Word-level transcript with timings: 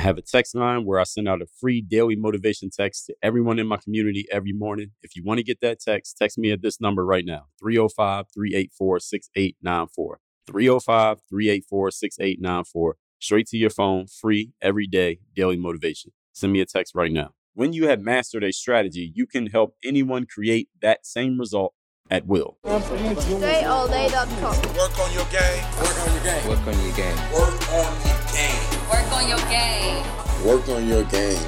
I 0.00 0.02
have 0.04 0.16
a 0.16 0.22
text 0.22 0.54
line 0.54 0.86
where 0.86 0.98
I 0.98 1.02
send 1.02 1.28
out 1.28 1.42
a 1.42 1.46
free 1.60 1.82
daily 1.82 2.16
motivation 2.16 2.70
text 2.70 3.04
to 3.04 3.14
everyone 3.22 3.58
in 3.58 3.66
my 3.66 3.76
community 3.76 4.26
every 4.32 4.54
morning. 4.54 4.92
If 5.02 5.14
you 5.14 5.22
want 5.22 5.40
to 5.40 5.44
get 5.44 5.60
that 5.60 5.78
text, 5.78 6.16
text 6.16 6.38
me 6.38 6.52
at 6.52 6.62
this 6.62 6.80
number 6.80 7.04
right 7.04 7.26
now 7.26 7.48
305 7.60 8.24
384 8.32 9.00
6894. 9.00 10.20
305 10.46 11.18
384 11.28 11.90
6894. 11.90 12.96
Straight 13.18 13.46
to 13.48 13.58
your 13.58 13.68
phone, 13.68 14.06
free, 14.06 14.52
every 14.62 14.86
day, 14.86 15.18
daily 15.36 15.58
motivation. 15.58 16.12
Send 16.32 16.54
me 16.54 16.62
a 16.62 16.64
text 16.64 16.94
right 16.94 17.12
now. 17.12 17.32
When 17.52 17.74
you 17.74 17.88
have 17.88 18.00
mastered 18.00 18.42
a 18.42 18.54
strategy, 18.54 19.12
you 19.14 19.26
can 19.26 19.48
help 19.48 19.74
anyone 19.84 20.24
create 20.24 20.70
that 20.80 21.04
same 21.04 21.38
result 21.38 21.74
at 22.10 22.26
will. 22.26 22.56
DreAllDay.com. 22.64 24.56
Work 24.74 24.98
on 24.98 25.12
your 25.12 25.26
game. 25.26 25.62
Work 25.76 25.98
on 26.00 26.14
your 26.14 26.24
game. 26.24 26.48
Work 26.48 26.66
on 26.66 26.82
your 26.86 26.94
game. 26.94 27.18
Work 27.34 27.70
on 27.74 28.06
your 28.06 28.16
game. 28.32 28.69
Work 28.90 29.12
on 29.12 29.28
your 29.28 29.38
game. 29.48 30.04
Work 30.44 30.68
on 30.68 30.86
your 30.88 31.04
game. 31.04 31.42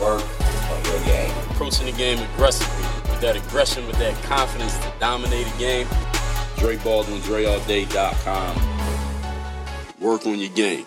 Work 0.00 0.22
on 0.70 0.84
your 0.84 1.00
game. 1.04 1.32
Approaching 1.50 1.86
the 1.86 1.92
game 1.92 2.18
aggressively 2.34 2.84
with 3.10 3.20
that 3.20 3.36
aggression, 3.36 3.86
with 3.86 3.98
that 3.98 4.14
confidence 4.24 4.76
to 4.78 4.92
dominate 5.00 5.46
a 5.46 5.58
game. 5.58 5.86
Dre 6.58 6.76
Baldwin, 6.76 7.20
DreAllDay.com. 7.20 8.56
Work 10.00 10.26
on 10.26 10.38
your 10.38 10.50
game. 10.50 10.86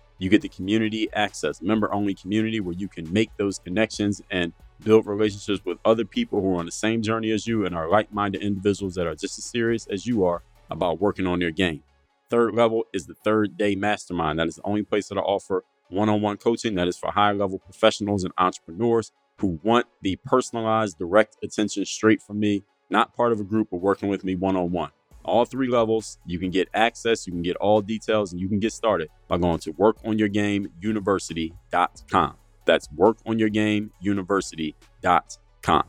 you 0.21 0.29
get 0.29 0.41
the 0.41 0.49
community 0.49 1.09
access, 1.13 1.63
member 1.63 1.91
only 1.91 2.13
community 2.13 2.59
where 2.59 2.75
you 2.75 2.87
can 2.87 3.11
make 3.11 3.35
those 3.37 3.57
connections 3.57 4.21
and 4.29 4.53
build 4.83 5.07
relationships 5.07 5.65
with 5.65 5.79
other 5.83 6.05
people 6.05 6.39
who 6.41 6.55
are 6.55 6.59
on 6.59 6.67
the 6.67 6.71
same 6.71 7.01
journey 7.01 7.31
as 7.31 7.47
you 7.47 7.65
and 7.65 7.75
are 7.75 7.89
like 7.89 8.13
minded 8.13 8.43
individuals 8.43 8.93
that 8.93 9.07
are 9.07 9.15
just 9.15 9.39
as 9.39 9.45
serious 9.45 9.87
as 9.87 10.05
you 10.05 10.23
are 10.23 10.43
about 10.69 11.01
working 11.01 11.25
on 11.25 11.39
their 11.39 11.49
game. 11.49 11.81
Third 12.29 12.53
level 12.53 12.83
is 12.93 13.07
the 13.07 13.15
third 13.15 13.57
day 13.57 13.73
mastermind. 13.73 14.37
That 14.37 14.47
is 14.47 14.57
the 14.57 14.63
only 14.63 14.83
place 14.83 15.07
that 15.09 15.17
I 15.17 15.21
offer 15.21 15.63
one 15.89 16.07
on 16.07 16.21
one 16.21 16.37
coaching 16.37 16.75
that 16.75 16.87
is 16.87 16.99
for 16.99 17.11
high 17.11 17.31
level 17.31 17.57
professionals 17.57 18.23
and 18.23 18.31
entrepreneurs 18.37 19.11
who 19.39 19.59
want 19.63 19.87
the 20.03 20.17
personalized, 20.23 20.99
direct 20.99 21.35
attention 21.43 21.83
straight 21.83 22.21
from 22.21 22.39
me, 22.39 22.63
not 22.91 23.15
part 23.15 23.31
of 23.31 23.39
a 23.39 23.43
group, 23.43 23.69
but 23.71 23.77
working 23.77 24.07
with 24.07 24.23
me 24.23 24.35
one 24.35 24.55
on 24.55 24.71
one 24.71 24.91
all 25.23 25.45
three 25.45 25.67
levels. 25.67 26.17
You 26.25 26.39
can 26.39 26.49
get 26.51 26.67
access, 26.73 27.27
you 27.27 27.33
can 27.33 27.41
get 27.41 27.57
all 27.57 27.81
details, 27.81 28.31
and 28.31 28.39
you 28.41 28.47
can 28.47 28.59
get 28.59 28.71
started 28.73 29.09
by 29.27 29.37
going 29.37 29.59
to 29.59 29.73
workonyourgameuniversity.com. 29.73 32.35
That's 32.65 32.87
workonyourgameuniversity.com. 32.89 35.83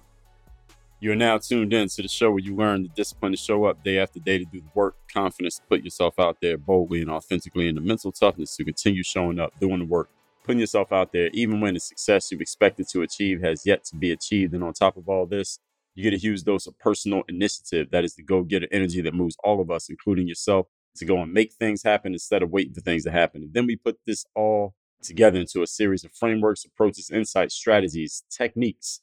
You're 1.01 1.17
now 1.17 1.39
tuned 1.39 1.73
in 1.73 1.89
to 1.89 2.03
the 2.03 2.07
show 2.07 2.31
where 2.31 2.39
you 2.39 2.55
learn 2.55 2.85
the 2.85 2.89
discipline 2.91 3.33
to 3.33 3.37
show 3.37 3.65
up 3.65 3.83
day 3.83 3.99
after 3.99 4.21
day 4.21 4.39
to 4.39 4.45
do 4.45 4.61
the 4.61 4.71
work, 4.73 4.95
confidence 5.13 5.57
to 5.57 5.63
put 5.69 5.83
yourself 5.83 6.21
out 6.21 6.37
there 6.41 6.57
boldly 6.57 7.03
and 7.03 7.11
authentically, 7.11 7.67
and 7.67 7.77
the 7.77 7.81
mental 7.81 8.13
toughness 8.13 8.55
to 8.57 8.63
continue 8.65 9.03
showing 9.03 9.41
up, 9.41 9.59
doing 9.59 9.81
the 9.81 9.85
work, 9.85 10.09
putting 10.45 10.61
yourself 10.61 10.93
out 10.93 11.11
there, 11.13 11.29
even 11.33 11.61
when 11.61 11.75
the 11.75 11.81
success 11.81 12.31
you've 12.31 12.41
expected 12.41 12.87
to 12.89 13.03
achieve 13.03 13.43
has 13.43 13.67
yet 13.67 13.83
to 13.87 13.97
be 13.97 14.13
achieved. 14.13 14.55
And 14.55 14.63
on 14.63 14.75
top 14.75 14.97
of 14.97 15.09
all 15.09 15.27
this, 15.27 15.59
you 15.95 16.03
get 16.03 16.15
a 16.15 16.19
huge 16.19 16.43
dose 16.45 16.67
of 16.67 16.79
personal 16.79 17.23
initiative. 17.29 17.91
That 17.91 18.05
is 18.05 18.15
the 18.15 18.23
go 18.23 18.43
getter 18.43 18.69
energy 18.73 19.01
that 19.03 19.15
moves 19.15 19.37
all 19.45 19.61
of 19.61 19.71
us, 19.71 19.89
including 19.89 20.27
yourself, 20.27 20.67
to 20.97 21.05
go 21.05 21.21
and 21.21 21.33
make 21.33 21.53
things 21.53 21.83
happen 21.83 22.13
instead 22.13 22.43
of 22.43 22.51
waiting 22.51 22.75
for 22.75 22.81
things 22.81 23.05
to 23.05 23.11
happen. 23.11 23.43
And 23.43 23.55
then 23.55 23.67
we 23.67 23.77
put 23.77 23.99
this 24.07 24.25
all 24.35 24.75
together 25.03 25.41
into 25.41 25.63
a 25.63 25.67
series 25.67 26.05
of 26.05 26.13
frameworks, 26.13 26.65
approaches, 26.65 27.11
insights, 27.11 27.55
strategies, 27.55 28.25
techniques, 28.31 29.01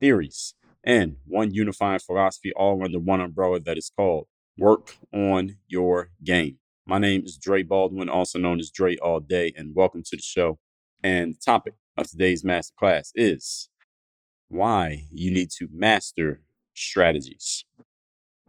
theories, 0.00 0.54
and 0.84 1.16
one 1.26 1.52
unifying 1.52 1.98
philosophy 1.98 2.52
all 2.54 2.82
under 2.84 2.98
one 2.98 3.20
umbrella 3.20 3.60
that 3.60 3.78
is 3.78 3.90
called 3.94 4.26
Work 4.56 4.96
on 5.12 5.56
Your 5.66 6.10
Game. 6.22 6.58
My 6.86 6.98
name 6.98 7.24
is 7.24 7.36
Dre 7.36 7.62
Baldwin, 7.62 8.08
also 8.08 8.38
known 8.38 8.60
as 8.60 8.70
Dre 8.70 8.96
All 8.96 9.20
Day, 9.20 9.52
and 9.56 9.74
welcome 9.74 10.02
to 10.04 10.16
the 10.16 10.22
show. 10.22 10.58
And 11.02 11.34
the 11.34 11.40
topic 11.44 11.74
of 11.96 12.08
today's 12.08 12.42
masterclass 12.42 13.10
is 13.14 13.68
why 14.48 15.04
you 15.10 15.30
need 15.30 15.50
to 15.58 15.68
master 15.72 16.40
strategies. 16.74 17.64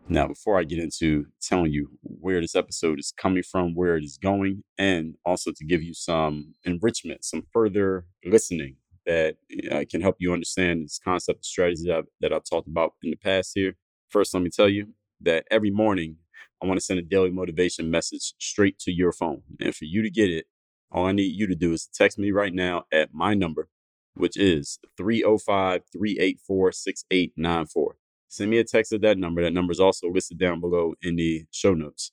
Now, 0.08 0.28
before 0.28 0.58
I 0.58 0.64
get 0.64 0.80
into 0.80 1.28
telling 1.40 1.72
you 1.72 1.90
where 2.02 2.42
this 2.42 2.56
episode 2.56 3.00
is 3.00 3.14
coming 3.16 3.44
from, 3.44 3.76
where 3.76 3.96
it 3.96 4.04
is 4.04 4.18
going, 4.18 4.64
and 4.78 5.16
also 5.24 5.52
to 5.52 5.66
give 5.66 5.84
you 5.84 5.94
some 5.94 6.56
enrichment, 6.64 7.24
some 7.24 7.44
further 7.54 8.06
listening 8.26 8.78
that 9.06 9.36
uh, 9.72 9.84
can 9.90 10.02
help 10.02 10.16
you 10.20 10.34
understand 10.34 10.84
this 10.84 11.00
concept 11.04 11.40
of 11.40 11.46
strategy 11.46 11.84
that 11.88 11.98
I've, 11.98 12.08
that 12.22 12.34
I've 12.34 12.44
talked 12.44 12.68
about 12.68 12.94
in 13.04 13.12
the 13.12 13.18
past 13.18 13.52
here. 13.54 13.76
First, 14.10 14.34
let 14.34 14.42
me 14.42 14.50
tell 14.50 14.70
you 14.70 14.88
that 15.22 15.46
every 15.52 15.70
morning 15.70 16.18
I 16.62 16.66
want 16.66 16.80
to 16.80 16.86
send 16.86 17.00
a 17.00 17.04
daily 17.04 17.32
motivation 17.32 17.92
message 17.92 18.34
straight 18.40 18.80
to 18.80 18.92
your 18.92 19.12
phone. 19.12 19.44
And 19.60 19.76
for 19.76 19.86
you 19.86 20.02
to 20.02 20.10
get 20.10 20.30
it, 20.30 20.46
all 20.92 21.06
I 21.06 21.12
need 21.12 21.36
you 21.36 21.48
to 21.48 21.56
do 21.56 21.72
is 21.72 21.88
text 21.94 22.18
me 22.18 22.32
right 22.32 22.54
now 22.54 22.86
at 22.92 23.14
my 23.14 23.34
number, 23.36 23.70
which 24.16 24.38
is 24.38 24.80
305 24.98 25.84
384 25.92 26.72
6894. 26.72 27.96
Send 28.28 28.52
me 28.52 28.60
a 28.60 28.64
text 28.64 28.94
at 28.94 29.02
that 29.02 29.18
number. 29.18 29.42
That 29.42 29.54
number 29.54 29.72
is 29.72 29.80
also 29.80 30.08
listed 30.08 30.38
down 30.38 30.62
below 30.62 30.94
in 31.02 31.16
the 31.16 31.46
show 31.52 31.74
notes. 31.74 32.12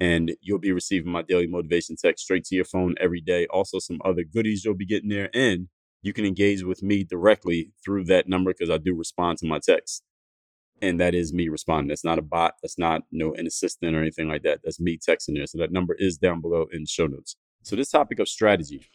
And 0.00 0.34
you'll 0.40 0.58
be 0.58 0.72
receiving 0.72 1.12
my 1.12 1.22
daily 1.22 1.46
motivation 1.46 1.94
text 1.94 2.24
straight 2.24 2.44
to 2.46 2.56
your 2.56 2.64
phone 2.64 2.96
every 3.00 3.20
day. 3.20 3.46
Also, 3.46 3.78
some 3.78 4.00
other 4.04 4.24
goodies 4.24 4.64
you'll 4.64 4.74
be 4.74 4.86
getting 4.86 5.08
there. 5.08 5.30
And 5.32 5.68
you 6.02 6.12
can 6.12 6.24
engage 6.24 6.64
with 6.64 6.82
me 6.82 7.04
directly 7.04 7.70
through 7.84 8.04
that 8.04 8.28
number 8.28 8.52
because 8.52 8.70
I 8.70 8.78
do 8.78 8.94
respond 8.94 9.38
to 9.38 9.46
my 9.46 9.60
text. 9.60 10.02
And 10.80 10.98
that 11.00 11.14
is 11.14 11.32
me 11.32 11.48
responding. 11.48 11.86
That's 11.86 12.04
not 12.04 12.18
a 12.18 12.22
bot. 12.22 12.54
That's 12.60 12.78
not 12.78 13.02
you 13.10 13.20
know, 13.20 13.34
an 13.34 13.46
assistant 13.46 13.94
or 13.94 14.00
anything 14.00 14.28
like 14.28 14.42
that. 14.42 14.60
That's 14.64 14.80
me 14.80 14.98
texting 14.98 15.36
there. 15.36 15.46
So 15.46 15.58
that 15.58 15.70
number 15.70 15.94
is 15.96 16.18
down 16.18 16.40
below 16.40 16.66
in 16.72 16.86
show 16.86 17.06
notes. 17.06 17.36
So 17.62 17.76
this 17.76 17.90
topic 17.90 18.18
of 18.18 18.28
strategy, 18.28 18.88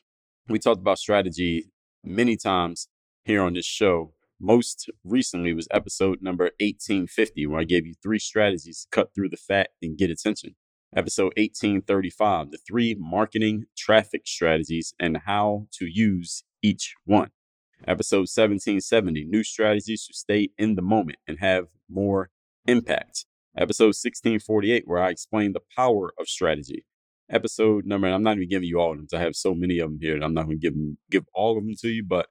we 0.50 0.60
talked 0.60 0.82
about 0.82 1.00
strategy 1.00 1.72
many 2.10 2.38
times 2.38 2.88
here 3.24 3.42
on 3.42 3.54
this 3.54 3.66
show. 3.66 4.14
Most 4.40 4.90
recently 5.04 5.54
was 5.54 5.68
episode 5.72 6.22
number 6.22 6.46
1850, 6.60 7.48
where 7.48 7.62
I 7.62 7.64
gave 7.64 7.86
you 7.88 7.96
three 8.02 8.20
strategies 8.20 8.82
to 8.82 8.88
cut 8.96 9.14
through 9.14 9.30
the 9.30 9.38
fat 9.38 9.70
and 9.82 9.98
get 9.98 10.12
attention. 10.12 10.56
Episode 10.96 11.34
1835, 11.38 12.52
the 12.52 12.58
three 12.58 12.96
marketing 12.98 13.66
traffic 13.78 14.22
strategies 14.26 14.94
and 15.00 15.18
how 15.26 15.68
to 15.74 15.86
use 15.86 16.44
each 16.62 16.96
one. 17.06 17.30
Episode 17.86 18.28
1770, 18.30 19.26
new 19.26 19.44
strategies 19.44 20.06
to 20.08 20.14
stay 20.14 20.50
in 20.58 20.76
the 20.76 20.82
moment 20.82 21.20
and 21.28 21.40
have 21.40 21.68
more 21.90 22.30
impact. 22.68 23.26
Episode 23.58 23.96
1648, 23.96 24.84
where 24.88 25.02
I 25.02 25.10
explain 25.10 25.54
the 25.54 25.62
power 25.76 26.14
of 26.20 26.28
strategy 26.28 26.86
episode 27.30 27.86
number. 27.86 28.08
I'm 28.08 28.24
not 28.24 28.38
even 28.38 28.50
giving 28.50 28.68
you 28.68 28.80
all 28.80 28.92
of 28.92 28.98
them. 28.98 29.08
I 29.14 29.24
have 29.24 29.36
so 29.36 29.54
many 29.54 29.80
of 29.80 29.90
them 29.90 30.00
here. 30.02 30.22
I'm 30.22 30.34
not 30.34 30.46
going 30.46 30.60
to 30.60 30.62
give 30.62 30.74
them, 30.74 30.98
give 31.10 31.26
all 31.34 31.58
of 31.58 31.64
them 31.64 31.76
to 31.82 31.90
you, 31.90 32.04
but 32.04 32.28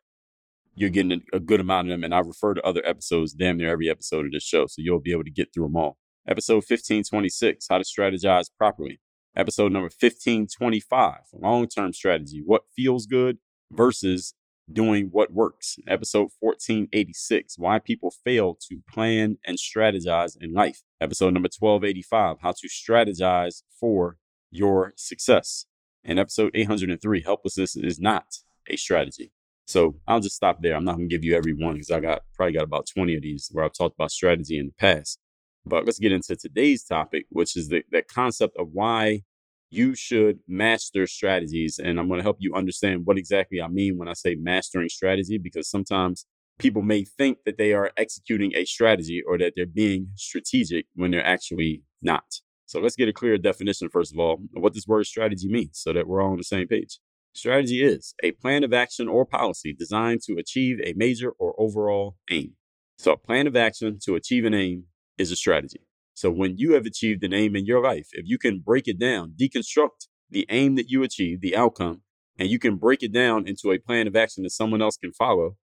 you're 0.75 0.91
getting 0.91 1.21
a, 1.33 1.37
a 1.37 1.41
good 1.41 1.61
amount 1.61 1.89
of 1.89 1.93
them. 1.93 2.05
And 2.05 2.15
I 2.15 2.19
refer 2.21 2.55
to 2.55 2.63
other 2.63 2.83
episodes 2.85 3.33
damn 3.33 3.57
near 3.57 3.71
every 3.71 3.91
episode 3.91 4.27
of 4.27 4.33
this 4.33 4.45
show, 4.45 4.67
so 4.67 4.77
you'll 4.79 5.01
be 5.01 5.13
able 5.13 5.25
to 5.25 5.31
get 5.31 5.53
through 5.53 5.65
them 5.65 5.77
all. 5.77 5.99
Episode 6.29 6.57
1526, 6.57 7.67
how 7.69 7.79
to 7.79 7.85
strategize 7.85 8.47
properly. 8.57 9.01
Episode 9.37 9.71
number 9.71 9.87
1525, 9.87 11.19
long 11.35 11.69
term 11.69 11.93
strategy, 11.93 12.43
what 12.45 12.63
feels 12.75 13.07
good 13.07 13.39
versus 13.71 14.35
doing 14.73 15.09
what 15.13 15.33
works. 15.33 15.77
Episode 15.87 16.29
1486, 16.41 17.59
why 17.59 17.79
people 17.79 18.11
fail 18.25 18.57
to 18.69 18.81
plan 18.91 19.37
and 19.47 19.59
strategize 19.59 20.37
in 20.41 20.53
life. 20.53 20.83
Episode 21.01 21.35
number 21.35 21.49
1285, 21.57 22.39
how 22.41 22.53
to 22.53 22.69
strategize 22.69 23.63
for 23.79 24.17
your 24.51 24.93
success. 24.97 25.67
And 26.05 26.19
episode 26.19 26.53
803, 26.55 27.23
helplessness 27.23 27.77
is 27.77 27.99
not 27.99 28.27
a 28.69 28.77
strategy. 28.77 29.33
So 29.67 29.97
I'll 30.07 30.21
just 30.21 30.37
stop 30.37 30.63
there. 30.63 30.77
I'm 30.77 30.85
not 30.85 30.97
going 30.97 31.09
to 31.09 31.15
give 31.15 31.25
you 31.25 31.35
every 31.37 31.53
one 31.53 31.75
because 31.75 31.91
I 31.91 31.99
got 32.01 32.23
probably 32.35 32.53
got 32.53 32.63
about 32.63 32.87
20 32.87 33.17
of 33.17 33.23
these 33.23 33.49
where 33.51 33.65
I've 33.65 33.73
talked 33.73 33.97
about 33.97 34.13
strategy 34.13 34.59
in 34.59 34.67
the 34.67 34.73
past. 34.79 35.19
But 35.65 35.85
let's 35.85 35.99
get 35.99 36.13
into 36.13 36.37
today's 36.37 36.85
topic, 36.85 37.27
which 37.31 37.57
is 37.57 37.69
the, 37.69 37.83
the 37.91 38.03
concept 38.03 38.57
of 38.57 38.69
why 38.73 39.23
you 39.69 39.97
should 39.97 40.39
master 40.47 41.09
strategies. 41.09 41.81
And 41.83 41.99
I'm 41.99 42.07
going 42.07 42.19
to 42.19 42.23
help 42.25 42.37
you 42.39 42.55
understand 42.55 43.05
what 43.05 43.19
exactly 43.19 43.61
I 43.61 43.67
mean 43.67 43.99
when 43.99 44.07
I 44.07 44.13
say 44.13 44.37
mastering 44.37 44.89
strategy, 44.89 45.39
because 45.39 45.69
sometimes 45.69 46.27
people 46.61 46.83
may 46.83 47.05
think 47.05 47.39
that 47.45 47.59
they 47.59 47.73
are 47.73 47.91
executing 47.97 48.55
a 48.55 48.65
strategy 48.65 49.23
or 49.27 49.37
that 49.39 49.55
they're 49.57 49.67
being 49.67 50.11
strategic 50.15 50.87
when 50.95 51.11
they're 51.11 51.27
actually 51.27 51.83
not. 52.01 52.41
So 52.67 52.81
let's 52.81 52.97
get 52.97 53.09
a 53.09 53.13
clear 53.13 53.39
definition, 53.39 53.89
first 53.89 54.13
of 54.13 54.19
all, 54.19 54.35
of 54.35 54.63
what 54.63 54.75
this 54.75 54.87
word 54.87 55.07
strategy 55.07 55.49
means 55.49 55.79
so 55.79 55.93
that 55.93 56.07
we're 56.07 56.21
all 56.21 56.33
on 56.33 56.37
the 56.37 56.45
same 56.45 56.67
page. 56.67 56.99
Strategy 57.33 57.83
is 57.83 58.15
a 58.23 58.33
plan 58.33 58.65
of 58.65 58.73
action 58.73 59.09
or 59.09 59.25
policy 59.25 59.73
designed 59.73 60.23
to 60.27 60.35
achieve 60.35 60.79
a 60.83 60.95
major 60.97 61.31
or 61.39 61.55
overall 61.59 62.17
aim. 62.31 62.55
So, 62.99 63.13
a 63.13 63.17
plan 63.17 63.47
of 63.47 63.55
action 63.55 63.99
to 64.05 64.15
achieve 64.15 64.45
an 64.45 64.55
aim 64.55 64.85
is 65.19 65.31
a 65.31 65.37
strategy. 65.37 65.87
So, 66.15 66.31
when 66.31 66.57
you 66.57 66.73
have 66.73 66.87
achieved 66.87 67.23
an 67.25 67.35
aim 67.35 67.55
in 67.55 67.67
your 67.67 67.83
life, 67.83 68.09
if 68.13 68.27
you 68.27 68.39
can 68.39 68.61
break 68.61 68.89
it 68.89 68.99
down, 68.99 69.35
deconstruct 69.39 70.09
the 70.31 70.47
aim 70.49 70.77
that 70.77 70.89
you 70.89 71.03
achieved, 71.03 71.43
the 71.43 71.55
outcome, 71.55 72.01
and 72.39 72.49
you 72.49 72.59
can 72.59 72.77
break 72.77 73.03
it 73.03 73.13
down 73.13 73.47
into 73.47 73.71
a 73.71 73.79
plan 73.79 74.07
of 74.07 74.17
action 74.17 74.43
that 74.43 74.51
someone 74.51 74.83
else 74.83 74.97
can 74.97 75.13
follow, 75.13 75.57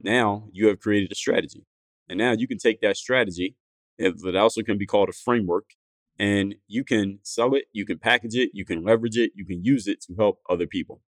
now 0.00 0.48
you 0.52 0.66
have 0.68 0.80
created 0.80 1.12
a 1.12 1.14
strategy. 1.14 1.64
And 2.08 2.18
now 2.18 2.32
you 2.32 2.48
can 2.48 2.58
take 2.58 2.80
that 2.80 2.96
strategy, 2.96 3.56
that 3.98 4.36
also 4.36 4.62
can 4.62 4.76
be 4.76 4.86
called 4.86 5.08
a 5.08 5.12
framework, 5.12 5.66
and 6.22 6.54
you 6.68 6.84
can 6.84 7.18
sell 7.24 7.52
it, 7.56 7.64
you 7.72 7.84
can 7.84 7.98
package 7.98 8.36
it, 8.36 8.50
you 8.54 8.64
can 8.64 8.84
leverage 8.84 9.18
it, 9.18 9.32
you 9.34 9.44
can 9.44 9.64
use 9.64 9.88
it 9.88 10.00
to 10.02 10.14
help 10.14 10.38
other 10.48 10.68
people. 10.68 11.02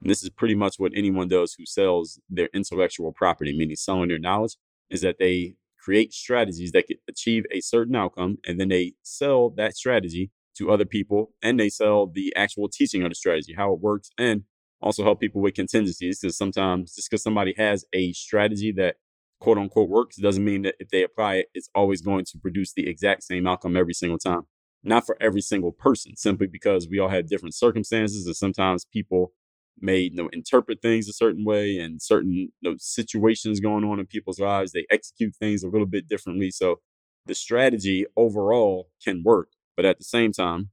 And 0.00 0.08
this 0.08 0.22
is 0.22 0.30
pretty 0.30 0.54
much 0.54 0.76
what 0.78 0.92
anyone 0.96 1.28
does 1.28 1.52
who 1.52 1.66
sells 1.66 2.18
their 2.30 2.48
intellectual 2.54 3.12
property, 3.12 3.54
meaning 3.54 3.76
selling 3.76 4.08
their 4.08 4.18
knowledge, 4.18 4.56
is 4.88 5.02
that 5.02 5.16
they 5.18 5.56
create 5.78 6.14
strategies 6.14 6.72
that 6.72 6.86
can 6.86 6.96
achieve 7.06 7.44
a 7.52 7.60
certain 7.60 7.94
outcome 7.94 8.38
and 8.46 8.58
then 8.58 8.70
they 8.70 8.94
sell 9.02 9.50
that 9.50 9.76
strategy 9.76 10.30
to 10.56 10.70
other 10.70 10.86
people 10.86 11.32
and 11.42 11.60
they 11.60 11.68
sell 11.68 12.06
the 12.06 12.32
actual 12.34 12.66
teaching 12.66 13.02
of 13.02 13.10
the 13.10 13.14
strategy, 13.14 13.52
how 13.54 13.70
it 13.70 13.80
works, 13.80 14.08
and 14.16 14.44
also 14.80 15.04
help 15.04 15.20
people 15.20 15.42
with 15.42 15.52
contingencies 15.52 16.20
because 16.20 16.38
sometimes 16.38 16.94
just 16.94 17.10
because 17.10 17.22
somebody 17.22 17.52
has 17.58 17.84
a 17.92 18.14
strategy 18.14 18.72
that 18.72 18.96
quote 19.40 19.58
unquote 19.58 19.90
works 19.90 20.16
doesn't 20.16 20.44
mean 20.44 20.62
that 20.62 20.76
if 20.78 20.88
they 20.88 21.02
apply 21.02 21.34
it, 21.34 21.48
it's 21.52 21.68
always 21.74 22.00
going 22.00 22.24
to 22.24 22.38
produce 22.38 22.72
the 22.72 22.88
exact 22.88 23.24
same 23.24 23.46
outcome 23.46 23.76
every 23.76 23.92
single 23.92 24.18
time. 24.18 24.46
Not 24.84 25.06
for 25.06 25.16
every 25.20 25.40
single 25.40 25.72
person, 25.72 26.16
simply 26.16 26.46
because 26.46 26.88
we 26.88 26.98
all 26.98 27.08
have 27.08 27.28
different 27.28 27.54
circumstances 27.54 28.26
and 28.26 28.36
sometimes 28.36 28.84
people 28.84 29.32
may 29.80 30.00
you 30.00 30.14
know, 30.14 30.28
interpret 30.32 30.80
things 30.82 31.08
a 31.08 31.12
certain 31.12 31.44
way 31.44 31.78
and 31.78 32.00
certain 32.00 32.32
you 32.32 32.48
know, 32.62 32.76
situations 32.78 33.60
going 33.60 33.84
on 33.84 33.98
in 33.98 34.06
people's 34.06 34.38
lives. 34.38 34.72
They 34.72 34.86
execute 34.90 35.34
things 35.36 35.62
a 35.62 35.68
little 35.68 35.86
bit 35.86 36.08
differently. 36.08 36.50
So 36.50 36.80
the 37.26 37.34
strategy 37.34 38.06
overall 38.16 38.90
can 39.02 39.22
work, 39.24 39.48
but 39.76 39.84
at 39.84 39.98
the 39.98 40.04
same 40.04 40.32
time, 40.32 40.70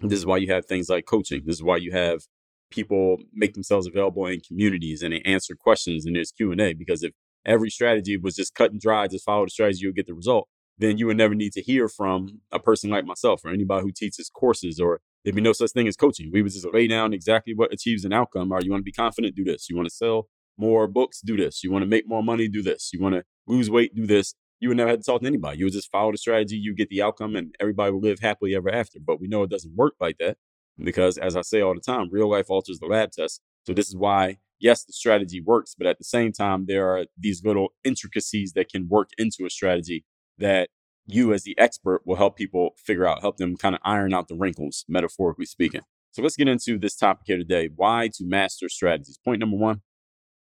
this 0.00 0.18
is 0.18 0.26
why 0.26 0.38
you 0.38 0.52
have 0.52 0.66
things 0.66 0.88
like 0.88 1.06
coaching. 1.06 1.42
This 1.44 1.56
is 1.56 1.62
why 1.62 1.76
you 1.76 1.92
have 1.92 2.22
people 2.70 3.18
make 3.32 3.54
themselves 3.54 3.86
available 3.86 4.26
in 4.26 4.40
communities 4.40 5.02
and 5.02 5.12
they 5.12 5.20
answer 5.20 5.54
questions 5.54 6.06
and 6.06 6.16
there's 6.16 6.32
Q&A 6.32 6.74
because 6.74 7.02
if 7.02 7.12
every 7.46 7.70
strategy 7.70 8.16
was 8.16 8.34
just 8.34 8.54
cut 8.54 8.72
and 8.72 8.80
dry, 8.80 9.06
just 9.06 9.24
follow 9.24 9.44
the 9.44 9.50
strategy, 9.50 9.80
you'll 9.82 9.92
get 9.92 10.06
the 10.06 10.14
result, 10.14 10.48
then 10.78 10.98
you 10.98 11.06
would 11.06 11.16
never 11.16 11.34
need 11.34 11.52
to 11.52 11.62
hear 11.62 11.88
from 11.88 12.40
a 12.50 12.58
person 12.58 12.90
like 12.90 13.04
myself 13.04 13.42
or 13.44 13.50
anybody 13.50 13.82
who 13.82 13.92
teaches 13.92 14.30
courses 14.30 14.80
or 14.80 15.00
There'd 15.24 15.34
be 15.34 15.40
no 15.40 15.54
such 15.54 15.70
thing 15.70 15.88
as 15.88 15.96
coaching. 15.96 16.30
We 16.32 16.42
would 16.42 16.52
just 16.52 16.66
lay 16.72 16.86
down 16.86 17.14
exactly 17.14 17.54
what 17.54 17.72
achieves 17.72 18.04
an 18.04 18.12
outcome. 18.12 18.52
Or 18.52 18.60
you 18.60 18.70
want 18.70 18.82
to 18.82 18.84
be 18.84 18.92
confident, 18.92 19.34
do 19.34 19.44
this. 19.44 19.70
You 19.70 19.76
want 19.76 19.88
to 19.88 19.94
sell 19.94 20.28
more 20.58 20.86
books, 20.86 21.22
do 21.22 21.36
this. 21.36 21.64
You 21.64 21.72
want 21.72 21.82
to 21.82 21.86
make 21.86 22.06
more 22.06 22.22
money, 22.22 22.46
do 22.46 22.62
this. 22.62 22.90
You 22.92 23.00
want 23.00 23.14
to 23.14 23.24
lose 23.46 23.70
weight, 23.70 23.94
do 23.94 24.06
this. 24.06 24.34
You 24.60 24.68
would 24.68 24.76
never 24.76 24.90
have 24.90 25.00
to 25.00 25.04
talk 25.04 25.22
to 25.22 25.26
anybody. 25.26 25.58
You 25.58 25.64
would 25.64 25.72
just 25.72 25.90
follow 25.90 26.12
the 26.12 26.18
strategy, 26.18 26.56
you 26.56 26.74
get 26.74 26.88
the 26.88 27.02
outcome, 27.02 27.36
and 27.36 27.54
everybody 27.58 27.90
will 27.90 28.00
live 28.00 28.20
happily 28.20 28.54
ever 28.54 28.70
after. 28.70 28.98
But 29.04 29.20
we 29.20 29.26
know 29.26 29.42
it 29.42 29.50
doesn't 29.50 29.74
work 29.74 29.94
like 29.98 30.18
that 30.18 30.36
because, 30.78 31.18
as 31.18 31.36
I 31.36 31.42
say 31.42 31.60
all 31.60 31.74
the 31.74 31.80
time, 31.80 32.08
real 32.10 32.30
life 32.30 32.50
alters 32.50 32.78
the 32.78 32.86
lab 32.86 33.10
test. 33.10 33.40
So 33.66 33.72
this 33.72 33.88
is 33.88 33.96
why, 33.96 34.38
yes, 34.60 34.84
the 34.84 34.92
strategy 34.92 35.40
works, 35.40 35.74
but 35.76 35.86
at 35.86 35.98
the 35.98 36.04
same 36.04 36.32
time, 36.32 36.66
there 36.66 36.88
are 36.88 37.06
these 37.18 37.44
little 37.44 37.68
intricacies 37.82 38.52
that 38.52 38.68
can 38.68 38.88
work 38.88 39.10
into 39.18 39.44
a 39.44 39.50
strategy 39.50 40.04
that 40.38 40.68
you 41.06 41.32
as 41.32 41.42
the 41.42 41.58
expert 41.58 42.02
will 42.04 42.16
help 42.16 42.36
people 42.36 42.70
figure 42.78 43.06
out, 43.06 43.20
help 43.20 43.36
them 43.36 43.56
kind 43.56 43.74
of 43.74 43.80
iron 43.84 44.14
out 44.14 44.28
the 44.28 44.34
wrinkles, 44.34 44.84
metaphorically 44.88 45.46
speaking. 45.46 45.82
So 46.12 46.22
let's 46.22 46.36
get 46.36 46.48
into 46.48 46.78
this 46.78 46.96
topic 46.96 47.24
here 47.26 47.36
today 47.36 47.68
why 47.74 48.08
to 48.14 48.24
master 48.24 48.68
strategies. 48.68 49.18
Point 49.24 49.40
number 49.40 49.56
one 49.56 49.82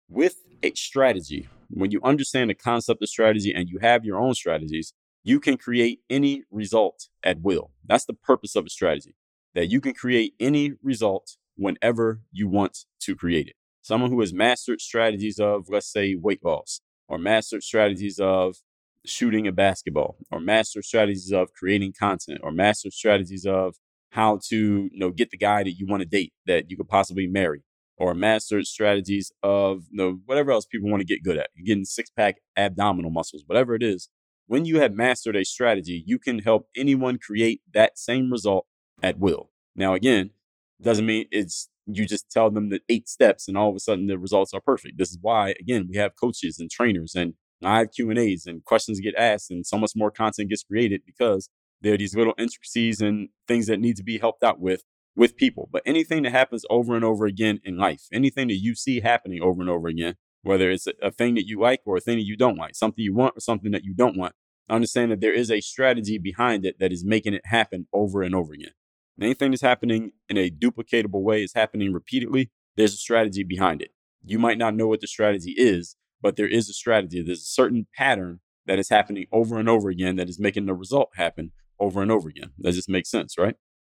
with 0.08 0.36
a 0.62 0.72
strategy, 0.74 1.48
when 1.68 1.90
you 1.90 2.00
understand 2.04 2.50
the 2.50 2.54
concept 2.54 3.02
of 3.02 3.08
strategy 3.08 3.52
and 3.52 3.68
you 3.68 3.78
have 3.80 4.04
your 4.04 4.18
own 4.18 4.34
strategies, 4.34 4.92
you 5.22 5.40
can 5.40 5.56
create 5.56 6.00
any 6.10 6.42
result 6.50 7.08
at 7.22 7.40
will. 7.40 7.70
That's 7.86 8.04
the 8.04 8.14
purpose 8.14 8.54
of 8.54 8.66
a 8.66 8.70
strategy, 8.70 9.16
that 9.54 9.70
you 9.70 9.80
can 9.80 9.94
create 9.94 10.34
any 10.38 10.72
result 10.82 11.36
whenever 11.56 12.20
you 12.30 12.48
want 12.48 12.84
to 13.00 13.16
create 13.16 13.48
it. 13.48 13.54
Someone 13.80 14.10
who 14.10 14.20
has 14.20 14.32
mastered 14.32 14.80
strategies 14.80 15.38
of, 15.38 15.68
let's 15.68 15.90
say, 15.90 16.14
weight 16.14 16.44
loss, 16.44 16.80
or 17.08 17.18
mastered 17.18 17.62
strategies 17.62 18.18
of 18.18 18.56
shooting 19.06 19.46
a 19.46 19.52
basketball 19.52 20.16
or 20.30 20.40
master 20.40 20.82
strategies 20.82 21.32
of 21.32 21.52
creating 21.52 21.92
content 21.98 22.40
or 22.42 22.50
master 22.50 22.90
strategies 22.90 23.44
of 23.46 23.76
how 24.10 24.38
to 24.48 24.88
you 24.92 24.98
know 24.98 25.10
get 25.10 25.30
the 25.30 25.36
guy 25.36 25.62
that 25.62 25.72
you 25.72 25.86
want 25.86 26.00
to 26.00 26.08
date 26.08 26.32
that 26.46 26.70
you 26.70 26.76
could 26.76 26.88
possibly 26.88 27.26
marry 27.26 27.62
or 27.96 28.14
master 28.14 28.62
strategies 28.62 29.32
of 29.42 29.84
you 29.90 29.96
know 29.96 30.18
whatever 30.24 30.52
else 30.52 30.66
people 30.66 30.90
want 30.90 31.00
to 31.00 31.06
get 31.06 31.22
good 31.22 31.36
at. 31.36 31.50
Getting 31.64 31.84
six 31.84 32.10
pack 32.10 32.36
abdominal 32.56 33.10
muscles 33.10 33.42
whatever 33.46 33.74
it 33.74 33.82
is. 33.82 34.08
When 34.46 34.64
you 34.64 34.78
have 34.80 34.94
mastered 34.94 35.36
a 35.36 35.44
strategy 35.44 36.02
you 36.06 36.18
can 36.18 36.38
help 36.38 36.68
anyone 36.76 37.18
create 37.18 37.60
that 37.72 37.98
same 37.98 38.30
result 38.30 38.66
at 39.02 39.18
will. 39.18 39.50
Now 39.76 39.94
again 39.94 40.30
doesn't 40.80 41.06
mean 41.06 41.26
it's 41.30 41.68
you 41.86 42.06
just 42.06 42.30
tell 42.30 42.50
them 42.50 42.70
the 42.70 42.80
eight 42.88 43.08
steps 43.08 43.46
and 43.48 43.58
all 43.58 43.68
of 43.68 43.76
a 43.76 43.80
sudden 43.80 44.06
the 44.06 44.18
results 44.18 44.54
are 44.54 44.60
perfect. 44.60 44.96
This 44.96 45.10
is 45.10 45.18
why 45.20 45.54
again 45.60 45.88
we 45.90 45.96
have 45.96 46.12
coaches 46.18 46.58
and 46.58 46.70
trainers 46.70 47.14
and 47.14 47.34
live 47.64 47.92
Q 47.92 48.10
and 48.10 48.18
A's 48.18 48.46
and 48.46 48.64
questions 48.64 49.00
get 49.00 49.14
asked, 49.16 49.50
and 49.50 49.66
so 49.66 49.78
much 49.78 49.92
more 49.96 50.10
content 50.10 50.50
gets 50.50 50.62
created 50.62 51.02
because 51.04 51.48
there 51.80 51.94
are 51.94 51.98
these 51.98 52.16
little 52.16 52.34
intricacies 52.38 53.00
and 53.00 53.28
things 53.46 53.66
that 53.66 53.80
need 53.80 53.96
to 53.96 54.04
be 54.04 54.18
helped 54.18 54.42
out 54.42 54.60
with 54.60 54.82
with 55.16 55.36
people. 55.36 55.68
But 55.70 55.82
anything 55.86 56.22
that 56.24 56.32
happens 56.32 56.64
over 56.70 56.94
and 56.96 57.04
over 57.04 57.26
again 57.26 57.60
in 57.64 57.76
life, 57.76 58.02
anything 58.12 58.48
that 58.48 58.54
you 58.56 58.74
see 58.74 59.00
happening 59.00 59.42
over 59.42 59.60
and 59.60 59.70
over 59.70 59.88
again, 59.88 60.14
whether 60.42 60.70
it's 60.70 60.86
a, 60.86 60.92
a 61.02 61.10
thing 61.10 61.34
that 61.34 61.46
you 61.46 61.60
like 61.60 61.80
or 61.84 61.96
a 61.96 62.00
thing 62.00 62.18
that 62.18 62.26
you 62.26 62.36
don't 62.36 62.58
like, 62.58 62.74
something 62.74 63.04
you 63.04 63.14
want 63.14 63.36
or 63.36 63.40
something 63.40 63.72
that 63.72 63.84
you 63.84 63.94
don't 63.94 64.16
want, 64.16 64.34
understand 64.68 65.10
that 65.12 65.20
there 65.20 65.32
is 65.32 65.50
a 65.50 65.60
strategy 65.60 66.18
behind 66.18 66.64
it 66.64 66.78
that 66.80 66.92
is 66.92 67.04
making 67.04 67.34
it 67.34 67.46
happen 67.46 67.86
over 67.92 68.22
and 68.22 68.34
over 68.34 68.52
again. 68.52 68.72
anything 69.20 69.50
that's 69.50 69.62
happening 69.62 70.12
in 70.28 70.36
a 70.36 70.50
duplicatable 70.50 71.22
way 71.22 71.42
is 71.42 71.52
happening 71.54 71.92
repeatedly. 71.92 72.50
There's 72.76 72.94
a 72.94 72.96
strategy 72.96 73.44
behind 73.44 73.82
it. 73.82 73.90
You 74.24 74.38
might 74.38 74.58
not 74.58 74.74
know 74.74 74.88
what 74.88 75.00
the 75.00 75.06
strategy 75.06 75.54
is, 75.56 75.96
but 76.24 76.36
there 76.36 76.48
is 76.48 76.70
a 76.70 76.72
strategy. 76.72 77.20
There's 77.20 77.42
a 77.42 77.44
certain 77.44 77.86
pattern 77.94 78.40
that 78.64 78.78
is 78.78 78.88
happening 78.88 79.26
over 79.30 79.58
and 79.58 79.68
over 79.68 79.90
again 79.90 80.16
that 80.16 80.30
is 80.30 80.40
making 80.40 80.64
the 80.64 80.72
result 80.72 81.10
happen 81.16 81.52
over 81.78 82.00
and 82.00 82.10
over 82.10 82.30
again. 82.30 82.52
That 82.58 82.72
just 82.72 82.88
makes 82.88 83.10
sense, 83.10 83.36
right? 83.36 83.56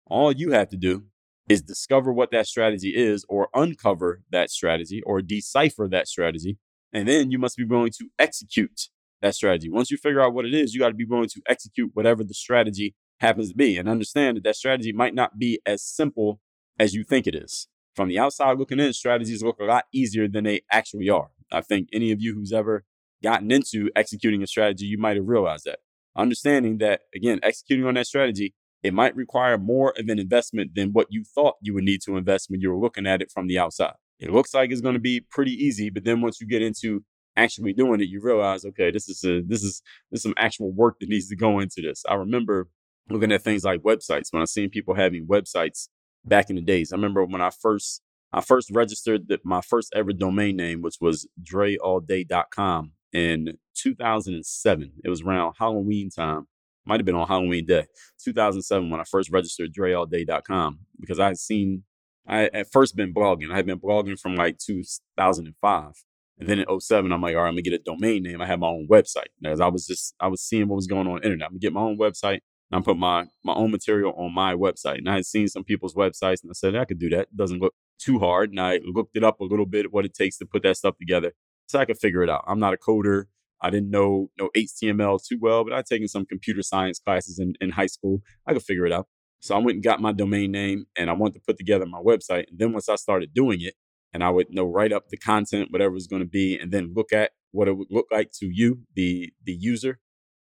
All 0.06 0.32
you 0.32 0.52
have 0.52 0.70
to 0.70 0.78
do 0.78 1.04
is 1.50 1.60
discover 1.60 2.10
what 2.10 2.30
that 2.30 2.46
strategy 2.46 2.94
is 2.96 3.26
or 3.28 3.50
uncover 3.52 4.22
that 4.32 4.50
strategy 4.50 5.02
or 5.04 5.20
decipher 5.20 5.86
that 5.90 6.08
strategy. 6.08 6.56
And 6.94 7.06
then 7.06 7.30
you 7.30 7.38
must 7.38 7.58
be 7.58 7.64
willing 7.64 7.92
to 7.98 8.06
execute 8.18 8.88
that 9.20 9.34
strategy. 9.34 9.68
Once 9.68 9.90
you 9.90 9.98
figure 9.98 10.22
out 10.22 10.32
what 10.32 10.46
it 10.46 10.54
is, 10.54 10.72
you 10.72 10.80
got 10.80 10.88
to 10.88 10.94
be 10.94 11.04
willing 11.04 11.28
to 11.28 11.42
execute 11.46 11.90
whatever 11.92 12.24
the 12.24 12.32
strategy 12.32 12.94
happens 13.20 13.50
to 13.50 13.54
be 13.54 13.76
and 13.76 13.86
understand 13.86 14.38
that 14.38 14.44
that 14.44 14.56
strategy 14.56 14.94
might 14.94 15.14
not 15.14 15.38
be 15.38 15.60
as 15.66 15.82
simple 15.82 16.40
as 16.78 16.94
you 16.94 17.04
think 17.04 17.26
it 17.26 17.34
is. 17.34 17.68
From 17.94 18.08
the 18.08 18.18
outside 18.18 18.58
looking 18.58 18.80
in, 18.80 18.94
strategies 18.94 19.42
look 19.42 19.60
a 19.60 19.64
lot 19.64 19.84
easier 19.92 20.26
than 20.26 20.44
they 20.44 20.62
actually 20.72 21.10
are. 21.10 21.28
I 21.52 21.60
think 21.60 21.88
any 21.92 22.10
of 22.12 22.20
you 22.20 22.34
who's 22.34 22.52
ever 22.52 22.84
gotten 23.22 23.50
into 23.50 23.90
executing 23.96 24.42
a 24.42 24.46
strategy, 24.46 24.86
you 24.86 24.98
might 24.98 25.16
have 25.16 25.26
realized 25.26 25.64
that. 25.64 25.80
Understanding 26.16 26.78
that, 26.78 27.02
again, 27.14 27.40
executing 27.42 27.86
on 27.86 27.94
that 27.94 28.06
strategy, 28.06 28.54
it 28.82 28.92
might 28.92 29.16
require 29.16 29.56
more 29.56 29.94
of 29.98 30.08
an 30.08 30.18
investment 30.18 30.72
than 30.74 30.90
what 30.90 31.06
you 31.10 31.24
thought 31.24 31.56
you 31.60 31.74
would 31.74 31.84
need 31.84 32.02
to 32.02 32.16
invest 32.16 32.50
when 32.50 32.60
you 32.60 32.70
were 32.70 32.78
looking 32.78 33.06
at 33.06 33.22
it 33.22 33.30
from 33.32 33.46
the 33.46 33.58
outside. 33.58 33.94
It 34.20 34.30
looks 34.30 34.54
like 34.54 34.70
it's 34.70 34.80
going 34.80 34.94
to 34.94 35.00
be 35.00 35.20
pretty 35.20 35.52
easy, 35.52 35.90
but 35.90 36.04
then 36.04 36.20
once 36.20 36.40
you 36.40 36.46
get 36.46 36.62
into 36.62 37.02
actually 37.36 37.72
doing 37.72 38.00
it, 38.00 38.08
you 38.08 38.20
realize, 38.22 38.64
okay, 38.64 38.90
this 38.90 39.08
is 39.08 39.24
a, 39.24 39.40
this 39.42 39.64
is 39.64 39.82
this 40.10 40.18
is 40.18 40.22
some 40.22 40.34
actual 40.36 40.70
work 40.70 41.00
that 41.00 41.08
needs 41.08 41.28
to 41.28 41.36
go 41.36 41.58
into 41.58 41.80
this. 41.80 42.04
I 42.08 42.14
remember 42.14 42.68
looking 43.10 43.32
at 43.32 43.42
things 43.42 43.64
like 43.64 43.80
websites 43.80 44.28
when 44.30 44.42
I 44.42 44.44
seen 44.44 44.70
people 44.70 44.94
having 44.94 45.26
websites 45.26 45.88
back 46.24 46.48
in 46.48 46.56
the 46.56 46.62
days. 46.62 46.92
I 46.92 46.96
remember 46.96 47.24
when 47.24 47.40
I 47.40 47.50
first 47.50 48.02
I 48.34 48.40
first 48.40 48.70
registered 48.72 49.28
the, 49.28 49.38
my 49.44 49.60
first 49.60 49.92
ever 49.94 50.12
domain 50.12 50.56
name, 50.56 50.82
which 50.82 50.96
was 51.00 51.28
dreallday.com 51.40 52.90
in 53.12 53.58
2007. 53.76 54.92
It 55.04 55.08
was 55.08 55.22
around 55.22 55.54
Halloween 55.56 56.10
time. 56.10 56.48
Might 56.84 56.98
have 56.98 57.06
been 57.06 57.14
on 57.14 57.28
Halloween 57.28 57.64
day, 57.64 57.86
2007, 58.22 58.90
when 58.90 59.00
I 59.00 59.04
first 59.04 59.30
registered 59.30 59.72
dreallday.com 59.72 60.80
because 61.00 61.20
I 61.20 61.28
had 61.28 61.38
seen, 61.38 61.84
I 62.26 62.50
had 62.52 62.66
first 62.72 62.96
been 62.96 63.14
blogging. 63.14 63.52
I 63.52 63.56
had 63.56 63.66
been 63.66 63.78
blogging 63.78 64.18
from 64.18 64.34
like 64.34 64.58
2005. 64.58 66.04
And 66.40 66.48
then 66.48 66.58
in 66.58 66.80
07, 66.80 67.12
I'm 67.12 67.22
like, 67.22 67.36
all 67.36 67.42
right, 67.42 67.48
I'm 67.48 67.54
gonna 67.54 67.62
get 67.62 67.72
a 67.72 67.78
domain 67.78 68.24
name. 68.24 68.42
I 68.42 68.46
have 68.46 68.58
my 68.58 68.66
own 68.66 68.88
website. 68.90 69.28
As 69.44 69.60
I 69.60 69.68
was 69.68 69.86
just, 69.86 70.14
I 70.18 70.26
was 70.26 70.42
seeing 70.42 70.66
what 70.66 70.74
was 70.74 70.88
going 70.88 71.06
on, 71.06 71.14
on 71.14 71.22
internet. 71.22 71.46
I'm 71.46 71.52
gonna 71.52 71.60
get 71.60 71.72
my 71.72 71.82
own 71.82 71.96
website. 71.96 72.40
I 72.72 72.80
put 72.80 72.96
my 72.96 73.26
my 73.44 73.54
own 73.54 73.70
material 73.70 74.12
on 74.16 74.34
my 74.34 74.54
website. 74.54 74.98
And 74.98 75.08
I 75.08 75.16
had 75.16 75.26
seen 75.26 75.48
some 75.48 75.64
people's 75.64 75.94
websites 75.94 76.42
and 76.42 76.50
I 76.50 76.54
said, 76.54 76.74
I 76.74 76.84
could 76.84 76.98
do 76.98 77.08
that. 77.10 77.20
It 77.20 77.36
doesn't 77.36 77.60
look 77.60 77.74
too 77.98 78.18
hard. 78.18 78.50
And 78.50 78.60
I 78.60 78.80
looked 78.84 79.16
it 79.16 79.24
up 79.24 79.40
a 79.40 79.44
little 79.44 79.66
bit, 79.66 79.92
what 79.92 80.04
it 80.04 80.14
takes 80.14 80.38
to 80.38 80.46
put 80.46 80.62
that 80.62 80.76
stuff 80.76 80.96
together. 80.98 81.32
So 81.66 81.78
I 81.78 81.84
could 81.84 81.98
figure 81.98 82.22
it 82.22 82.30
out. 82.30 82.44
I'm 82.46 82.58
not 82.58 82.74
a 82.74 82.76
coder. 82.76 83.24
I 83.60 83.70
didn't 83.70 83.90
know, 83.90 84.30
know 84.38 84.50
HTML 84.54 85.24
too 85.24 85.38
well, 85.40 85.64
but 85.64 85.72
I'd 85.72 85.86
taken 85.86 86.08
some 86.08 86.26
computer 86.26 86.62
science 86.62 86.98
classes 86.98 87.38
in, 87.38 87.54
in 87.60 87.70
high 87.70 87.86
school. 87.86 88.20
I 88.46 88.52
could 88.52 88.62
figure 88.62 88.84
it 88.84 88.92
out. 88.92 89.06
So 89.40 89.54
I 89.54 89.58
went 89.58 89.76
and 89.76 89.84
got 89.84 90.00
my 90.00 90.12
domain 90.12 90.50
name 90.50 90.86
and 90.96 91.08
I 91.08 91.12
wanted 91.12 91.34
to 91.34 91.40
put 91.46 91.56
together 91.56 91.86
my 91.86 92.00
website. 92.00 92.48
And 92.50 92.58
then 92.58 92.72
once 92.72 92.88
I 92.88 92.96
started 92.96 93.32
doing 93.32 93.60
it, 93.60 93.74
and 94.14 94.22
I 94.22 94.30
would 94.30 94.46
know 94.50 94.64
write 94.64 94.92
up 94.92 95.08
the 95.08 95.16
content, 95.16 95.72
whatever 95.72 95.90
it 95.90 95.94
was 95.94 96.06
going 96.06 96.22
to 96.22 96.28
be, 96.28 96.56
and 96.58 96.70
then 96.70 96.92
look 96.94 97.12
at 97.12 97.32
what 97.50 97.68
it 97.68 97.76
would 97.76 97.88
look 97.90 98.06
like 98.10 98.30
to 98.38 98.46
you, 98.46 98.82
the 98.94 99.32
the 99.44 99.52
user, 99.52 99.98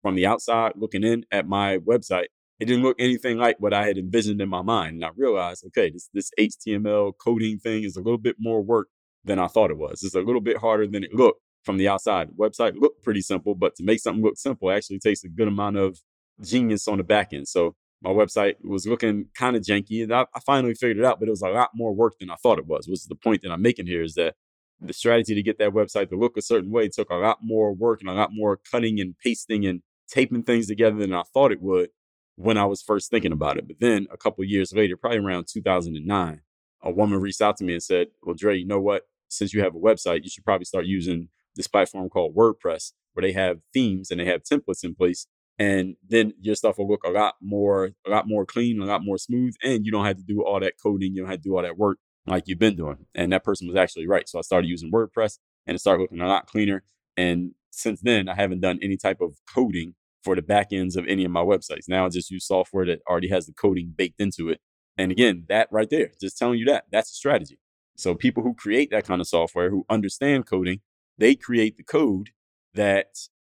from 0.01 0.15
the 0.15 0.25
outside 0.25 0.73
looking 0.75 1.03
in 1.03 1.25
at 1.31 1.47
my 1.47 1.77
website. 1.79 2.27
It 2.59 2.65
didn't 2.65 2.83
look 2.83 2.97
anything 2.99 3.37
like 3.37 3.57
what 3.59 3.73
I 3.73 3.85
had 3.85 3.97
envisioned 3.97 4.41
in 4.41 4.49
my 4.49 4.63
mind. 4.63 4.95
And 4.95 5.05
I 5.05 5.09
realized, 5.15 5.63
okay, 5.67 5.91
this 5.91 6.09
this 6.13 6.31
HTML 6.39 7.13
coding 7.17 7.59
thing 7.59 7.83
is 7.83 7.95
a 7.95 8.01
little 8.01 8.17
bit 8.17 8.37
more 8.39 8.63
work 8.63 8.87
than 9.23 9.39
I 9.39 9.47
thought 9.47 9.71
it 9.71 9.77
was. 9.77 10.03
It's 10.03 10.15
a 10.15 10.21
little 10.21 10.41
bit 10.41 10.57
harder 10.57 10.87
than 10.87 11.03
it 11.03 11.13
looked 11.13 11.41
from 11.63 11.77
the 11.77 11.87
outside. 11.87 12.29
The 12.29 12.33
website 12.33 12.79
looked 12.79 13.03
pretty 13.03 13.21
simple, 13.21 13.53
but 13.53 13.75
to 13.75 13.83
make 13.83 13.99
something 13.99 14.23
look 14.23 14.37
simple 14.37 14.71
actually 14.71 14.99
takes 14.99 15.23
a 15.23 15.29
good 15.29 15.47
amount 15.47 15.77
of 15.77 15.99
genius 16.41 16.87
on 16.87 16.97
the 16.97 17.03
back 17.03 17.33
end. 17.33 17.47
So 17.47 17.75
my 18.01 18.11
website 18.11 18.55
was 18.63 18.87
looking 18.87 19.25
kind 19.35 19.55
of 19.55 19.63
janky 19.63 20.03
and 20.03 20.13
I, 20.13 20.25
I, 20.33 20.39
finally 20.45 20.75
figured 20.75 20.99
it 20.99 21.05
out, 21.05 21.19
but 21.19 21.27
it 21.27 21.31
was 21.31 21.41
a 21.41 21.49
lot 21.49 21.71
more 21.73 21.93
work 21.93 22.19
than 22.19 22.29
I 22.29 22.35
thought 22.35 22.59
it 22.59 22.67
was. 22.67 22.87
Was 22.87 23.05
the 23.05 23.15
point 23.15 23.41
that 23.41 23.51
I'm 23.51 23.61
making 23.61 23.87
here 23.87 24.03
is 24.03 24.13
that 24.15 24.35
the 24.79 24.93
strategy 24.93 25.33
to 25.33 25.41
get 25.41 25.57
that 25.57 25.71
website 25.71 26.09
to 26.09 26.15
look 26.15 26.37
a 26.37 26.41
certain 26.41 26.71
way 26.71 26.87
took 26.89 27.09
a 27.09 27.15
lot 27.15 27.39
more 27.41 27.73
work 27.73 28.01
and 28.01 28.09
a 28.09 28.13
lot 28.13 28.29
more 28.31 28.59
cutting 28.71 28.99
and 28.99 29.15
pasting 29.17 29.65
and 29.65 29.81
taping 30.07 30.43
things 30.43 30.67
together 30.67 30.97
than 30.97 31.13
I 31.13 31.23
thought 31.23 31.51
it 31.51 31.61
would 31.61 31.89
when 32.35 32.57
I 32.57 32.65
was 32.65 32.81
first 32.81 33.09
thinking 33.09 33.31
about 33.31 33.57
it. 33.57 33.67
But 33.67 33.79
then 33.79 34.07
a 34.11 34.17
couple 34.17 34.43
years 34.43 34.73
later, 34.73 34.97
probably 34.97 35.19
around 35.19 35.47
2009, 35.47 36.41
a 36.83 36.91
woman 36.91 37.19
reached 37.19 37.41
out 37.41 37.57
to 37.57 37.63
me 37.63 37.73
and 37.73 37.83
said, 37.83 38.07
Well, 38.21 38.35
Dre, 38.35 38.57
you 38.57 38.65
know 38.65 38.79
what? 38.79 39.03
Since 39.29 39.53
you 39.53 39.61
have 39.61 39.75
a 39.75 39.79
website, 39.79 40.23
you 40.23 40.29
should 40.29 40.45
probably 40.45 40.65
start 40.65 40.85
using 40.85 41.29
this 41.55 41.67
platform 41.67 42.09
called 42.09 42.35
WordPress, 42.35 42.93
where 43.13 43.23
they 43.23 43.33
have 43.33 43.59
themes 43.73 44.11
and 44.11 44.19
they 44.19 44.25
have 44.25 44.43
templates 44.43 44.83
in 44.83 44.95
place 44.95 45.27
and 45.59 45.95
then 46.07 46.33
your 46.39 46.55
stuff 46.55 46.77
will 46.77 46.87
look 46.87 47.03
a 47.03 47.09
lot 47.09 47.35
more 47.41 47.91
a 48.05 48.09
lot 48.09 48.27
more 48.27 48.45
clean 48.45 48.81
a 48.81 48.85
lot 48.85 49.03
more 49.03 49.17
smooth 49.17 49.55
and 49.63 49.85
you 49.85 49.91
don't 49.91 50.05
have 50.05 50.17
to 50.17 50.23
do 50.23 50.43
all 50.43 50.59
that 50.59 50.73
coding 50.81 51.13
you 51.13 51.21
don't 51.21 51.29
have 51.29 51.41
to 51.41 51.49
do 51.49 51.55
all 51.55 51.63
that 51.63 51.77
work 51.77 51.97
like 52.25 52.43
you've 52.47 52.59
been 52.59 52.75
doing 52.75 53.05
and 53.15 53.31
that 53.31 53.43
person 53.43 53.67
was 53.67 53.75
actually 53.75 54.07
right 54.07 54.29
so 54.29 54.37
i 54.37 54.41
started 54.41 54.67
using 54.67 54.91
wordpress 54.91 55.39
and 55.65 55.75
it 55.75 55.79
started 55.79 56.01
looking 56.01 56.21
a 56.21 56.27
lot 56.27 56.47
cleaner 56.47 56.83
and 57.15 57.51
since 57.71 58.01
then 58.01 58.29
i 58.29 58.35
haven't 58.35 58.61
done 58.61 58.79
any 58.81 58.97
type 58.97 59.21
of 59.21 59.35
coding 59.53 59.93
for 60.23 60.35
the 60.35 60.41
back 60.41 60.67
ends 60.71 60.95
of 60.95 61.05
any 61.07 61.23
of 61.25 61.31
my 61.31 61.41
websites 61.41 61.87
now 61.87 62.05
i 62.05 62.09
just 62.09 62.31
use 62.31 62.45
software 62.45 62.85
that 62.85 62.99
already 63.09 63.29
has 63.29 63.45
the 63.45 63.53
coding 63.53 63.93
baked 63.95 64.19
into 64.19 64.49
it 64.49 64.59
and 64.97 65.11
again 65.11 65.45
that 65.49 65.67
right 65.71 65.89
there 65.89 66.11
just 66.19 66.37
telling 66.37 66.59
you 66.59 66.65
that 66.65 66.85
that's 66.91 67.11
a 67.11 67.15
strategy 67.15 67.59
so 67.95 68.13
people 68.13 68.43
who 68.43 68.53
create 68.53 68.91
that 68.91 69.05
kind 69.05 69.21
of 69.21 69.27
software 69.27 69.69
who 69.69 69.85
understand 69.89 70.45
coding 70.45 70.81
they 71.17 71.35
create 71.35 71.77
the 71.77 71.83
code 71.83 72.29
that 72.73 73.07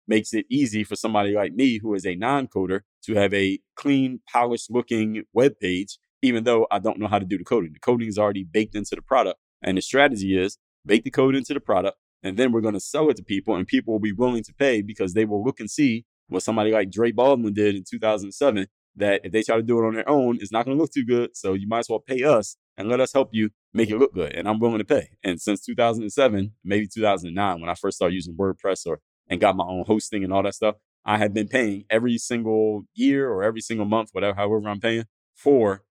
makes 0.07 0.33
it 0.33 0.45
easy 0.49 0.83
for 0.83 0.95
somebody 0.95 1.33
like 1.33 1.53
me 1.53 1.79
who 1.79 1.93
is 1.93 2.05
a 2.05 2.15
non-coder 2.15 2.81
to 3.03 3.15
have 3.15 3.33
a 3.33 3.59
clean, 3.75 4.19
polished 4.31 4.69
looking 4.71 5.23
web 5.33 5.53
page, 5.59 5.97
even 6.21 6.43
though 6.43 6.67
I 6.71 6.79
don't 6.79 6.99
know 6.99 7.07
how 7.07 7.19
to 7.19 7.25
do 7.25 7.37
the 7.37 7.43
coding. 7.43 7.73
The 7.73 7.79
coding 7.79 8.07
is 8.07 8.17
already 8.17 8.43
baked 8.43 8.75
into 8.75 8.95
the 8.95 9.01
product. 9.01 9.39
And 9.61 9.77
the 9.77 9.81
strategy 9.81 10.37
is 10.37 10.57
bake 10.85 11.03
the 11.03 11.11
code 11.11 11.35
into 11.35 11.53
the 11.53 11.59
product, 11.59 11.97
and 12.25 12.37
then 12.37 12.51
we're 12.51 12.61
going 12.61 12.73
to 12.73 12.79
sell 12.79 13.09
it 13.11 13.17
to 13.17 13.23
people, 13.23 13.55
and 13.55 13.67
people 13.67 13.93
will 13.93 13.99
be 13.99 14.11
willing 14.11 14.41
to 14.43 14.53
pay 14.55 14.81
because 14.81 15.13
they 15.13 15.25
will 15.25 15.43
look 15.43 15.59
and 15.59 15.69
see 15.69 16.05
what 16.27 16.41
somebody 16.41 16.71
like 16.71 16.89
Dre 16.89 17.11
Baldwin 17.11 17.53
did 17.53 17.75
in 17.75 17.83
2007. 17.87 18.67
That 18.95 19.21
if 19.23 19.31
they 19.31 19.43
try 19.43 19.57
to 19.57 19.61
do 19.61 19.77
it 19.77 19.85
on 19.85 19.93
their 19.93 20.09
own, 20.09 20.39
it's 20.41 20.51
not 20.51 20.65
going 20.65 20.75
to 20.75 20.81
look 20.81 20.91
too 20.91 21.05
good. 21.05 21.37
So 21.37 21.53
you 21.53 21.67
might 21.67 21.79
as 21.79 21.89
well 21.89 21.99
pay 21.99 22.23
us 22.23 22.57
and 22.77 22.89
let 22.89 22.99
us 22.99 23.13
help 23.13 23.29
you 23.31 23.51
make 23.73 23.91
it 23.91 23.97
look 23.97 24.13
good. 24.13 24.33
And 24.33 24.47
I'm 24.47 24.57
willing 24.57 24.79
to 24.79 24.85
pay. 24.85 25.09
And 25.23 25.39
since 25.39 25.63
2007, 25.65 26.53
maybe 26.63 26.87
2009, 26.87 27.61
when 27.61 27.69
I 27.69 27.75
first 27.75 27.97
started 27.97 28.15
using 28.15 28.35
WordPress 28.35 28.87
or 28.87 29.01
and 29.27 29.39
got 29.39 29.55
my 29.55 29.65
own 29.65 29.83
hosting 29.85 30.23
and 30.23 30.33
all 30.33 30.43
that 30.43 30.55
stuff, 30.55 30.75
I 31.05 31.17
have 31.17 31.33
been 31.33 31.47
paying 31.47 31.83
every 31.89 32.17
single 32.17 32.85
year 32.95 33.29
or 33.29 33.43
every 33.43 33.61
single 33.61 33.85
month, 33.85 34.09
whatever, 34.13 34.35
however 34.35 34.67
I'm 34.67 34.79
paying 34.79 35.05
for 35.35 35.83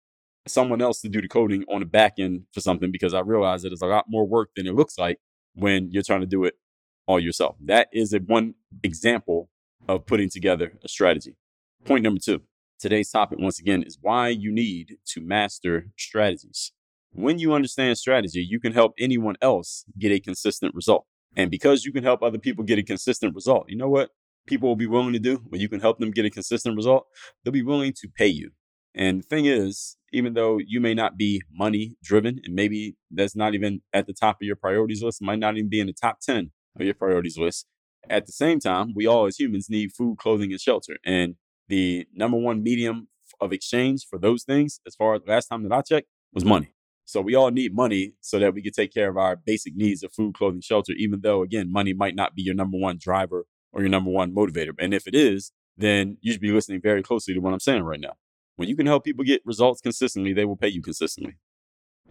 someone 0.48 0.82
else 0.82 1.00
to 1.02 1.08
do 1.08 1.20
the 1.20 1.28
coding 1.28 1.64
on 1.72 1.80
the 1.80 1.86
back 1.86 2.14
end 2.18 2.44
for 2.52 2.60
something 2.60 2.90
because 2.90 3.14
I 3.14 3.20
realize 3.20 3.62
that 3.62 3.72
it's 3.72 3.82
a 3.82 3.86
lot 3.86 4.06
more 4.08 4.26
work 4.26 4.50
than 4.56 4.66
it 4.66 4.74
looks 4.74 4.98
like 4.98 5.18
when 5.54 5.90
you're 5.90 6.02
trying 6.02 6.20
to 6.20 6.26
do 6.26 6.44
it 6.44 6.54
all 7.06 7.20
yourself. 7.20 7.56
That 7.60 7.88
is 7.92 8.12
a 8.12 8.18
one 8.18 8.54
example 8.82 9.50
of 9.88 10.06
putting 10.06 10.30
together 10.30 10.72
a 10.84 10.88
strategy. 10.88 11.36
Point 11.84 12.04
number 12.04 12.20
two. 12.20 12.42
Today's 12.78 13.10
topic, 13.10 13.38
once 13.38 13.60
again, 13.60 13.82
is 13.82 13.98
why 14.00 14.28
you 14.28 14.52
need 14.52 14.96
to 15.06 15.20
master 15.20 15.90
strategies. 15.96 16.72
When 17.12 17.38
you 17.38 17.54
understand 17.54 17.96
strategy, 17.96 18.44
you 18.46 18.58
can 18.58 18.72
help 18.72 18.94
anyone 18.98 19.36
else 19.40 19.84
get 19.98 20.10
a 20.10 20.18
consistent 20.18 20.74
result. 20.74 21.06
And 21.36 21.50
because 21.50 21.84
you 21.84 21.92
can 21.92 22.04
help 22.04 22.22
other 22.22 22.38
people 22.38 22.64
get 22.64 22.78
a 22.78 22.82
consistent 22.82 23.34
result, 23.34 23.66
you 23.68 23.76
know 23.76 23.88
what 23.88 24.10
people 24.46 24.68
will 24.68 24.76
be 24.76 24.86
willing 24.86 25.12
to 25.12 25.18
do 25.18 25.36
when 25.48 25.60
you 25.60 25.68
can 25.68 25.80
help 25.80 25.98
them 25.98 26.10
get 26.10 26.24
a 26.24 26.30
consistent 26.30 26.76
result? 26.76 27.06
They'll 27.42 27.52
be 27.52 27.62
willing 27.62 27.92
to 27.94 28.08
pay 28.08 28.26
you. 28.26 28.50
And 28.94 29.22
the 29.22 29.26
thing 29.26 29.46
is, 29.46 29.96
even 30.12 30.34
though 30.34 30.58
you 30.58 30.80
may 30.80 30.94
not 30.94 31.16
be 31.16 31.42
money 31.52 31.96
driven, 32.02 32.40
and 32.44 32.54
maybe 32.54 32.96
that's 33.10 33.34
not 33.34 33.54
even 33.54 33.82
at 33.92 34.06
the 34.06 34.12
top 34.12 34.36
of 34.36 34.46
your 34.46 34.56
priorities 34.56 35.02
list, 35.02 35.20
might 35.20 35.40
not 35.40 35.56
even 35.56 35.68
be 35.68 35.80
in 35.80 35.88
the 35.88 35.92
top 35.92 36.20
10 36.20 36.52
of 36.78 36.86
your 36.86 36.94
priorities 36.94 37.36
list. 37.36 37.66
At 38.08 38.26
the 38.26 38.32
same 38.32 38.60
time, 38.60 38.92
we 38.94 39.06
all 39.06 39.26
as 39.26 39.38
humans 39.38 39.68
need 39.68 39.92
food, 39.92 40.18
clothing, 40.18 40.52
and 40.52 40.60
shelter. 40.60 40.98
And 41.04 41.36
the 41.68 42.06
number 42.14 42.36
one 42.36 42.62
medium 42.62 43.08
of 43.40 43.52
exchange 43.52 44.06
for 44.08 44.18
those 44.18 44.44
things, 44.44 44.80
as 44.86 44.94
far 44.94 45.14
as 45.14 45.22
last 45.26 45.48
time 45.48 45.62
that 45.64 45.72
I 45.72 45.80
checked, 45.82 46.08
was 46.32 46.44
money. 46.44 46.74
So 47.06 47.20
we 47.20 47.34
all 47.34 47.50
need 47.50 47.74
money 47.74 48.14
so 48.20 48.38
that 48.38 48.54
we 48.54 48.62
can 48.62 48.72
take 48.72 48.92
care 48.92 49.10
of 49.10 49.16
our 49.16 49.36
basic 49.36 49.74
needs 49.74 50.02
of 50.02 50.12
food, 50.12 50.34
clothing, 50.34 50.60
shelter, 50.60 50.92
even 50.96 51.20
though, 51.22 51.42
again, 51.42 51.70
money 51.70 51.92
might 51.92 52.14
not 52.14 52.34
be 52.34 52.42
your 52.42 52.54
number 52.54 52.78
one 52.78 52.98
driver 52.98 53.46
or 53.72 53.80
your 53.80 53.90
number 53.90 54.10
one 54.10 54.34
motivator. 54.34 54.72
And 54.78 54.94
if 54.94 55.06
it 55.06 55.14
is, 55.14 55.52
then 55.76 56.18
you 56.20 56.32
should 56.32 56.40
be 56.40 56.52
listening 56.52 56.80
very 56.80 57.02
closely 57.02 57.34
to 57.34 57.40
what 57.40 57.52
I'm 57.52 57.60
saying 57.60 57.82
right 57.82 58.00
now. 58.00 58.14
When 58.56 58.68
you 58.68 58.76
can 58.76 58.86
help 58.86 59.04
people 59.04 59.24
get 59.24 59.42
results 59.44 59.80
consistently, 59.80 60.32
they 60.32 60.44
will 60.44 60.56
pay 60.56 60.68
you 60.68 60.82
consistently. 60.82 61.36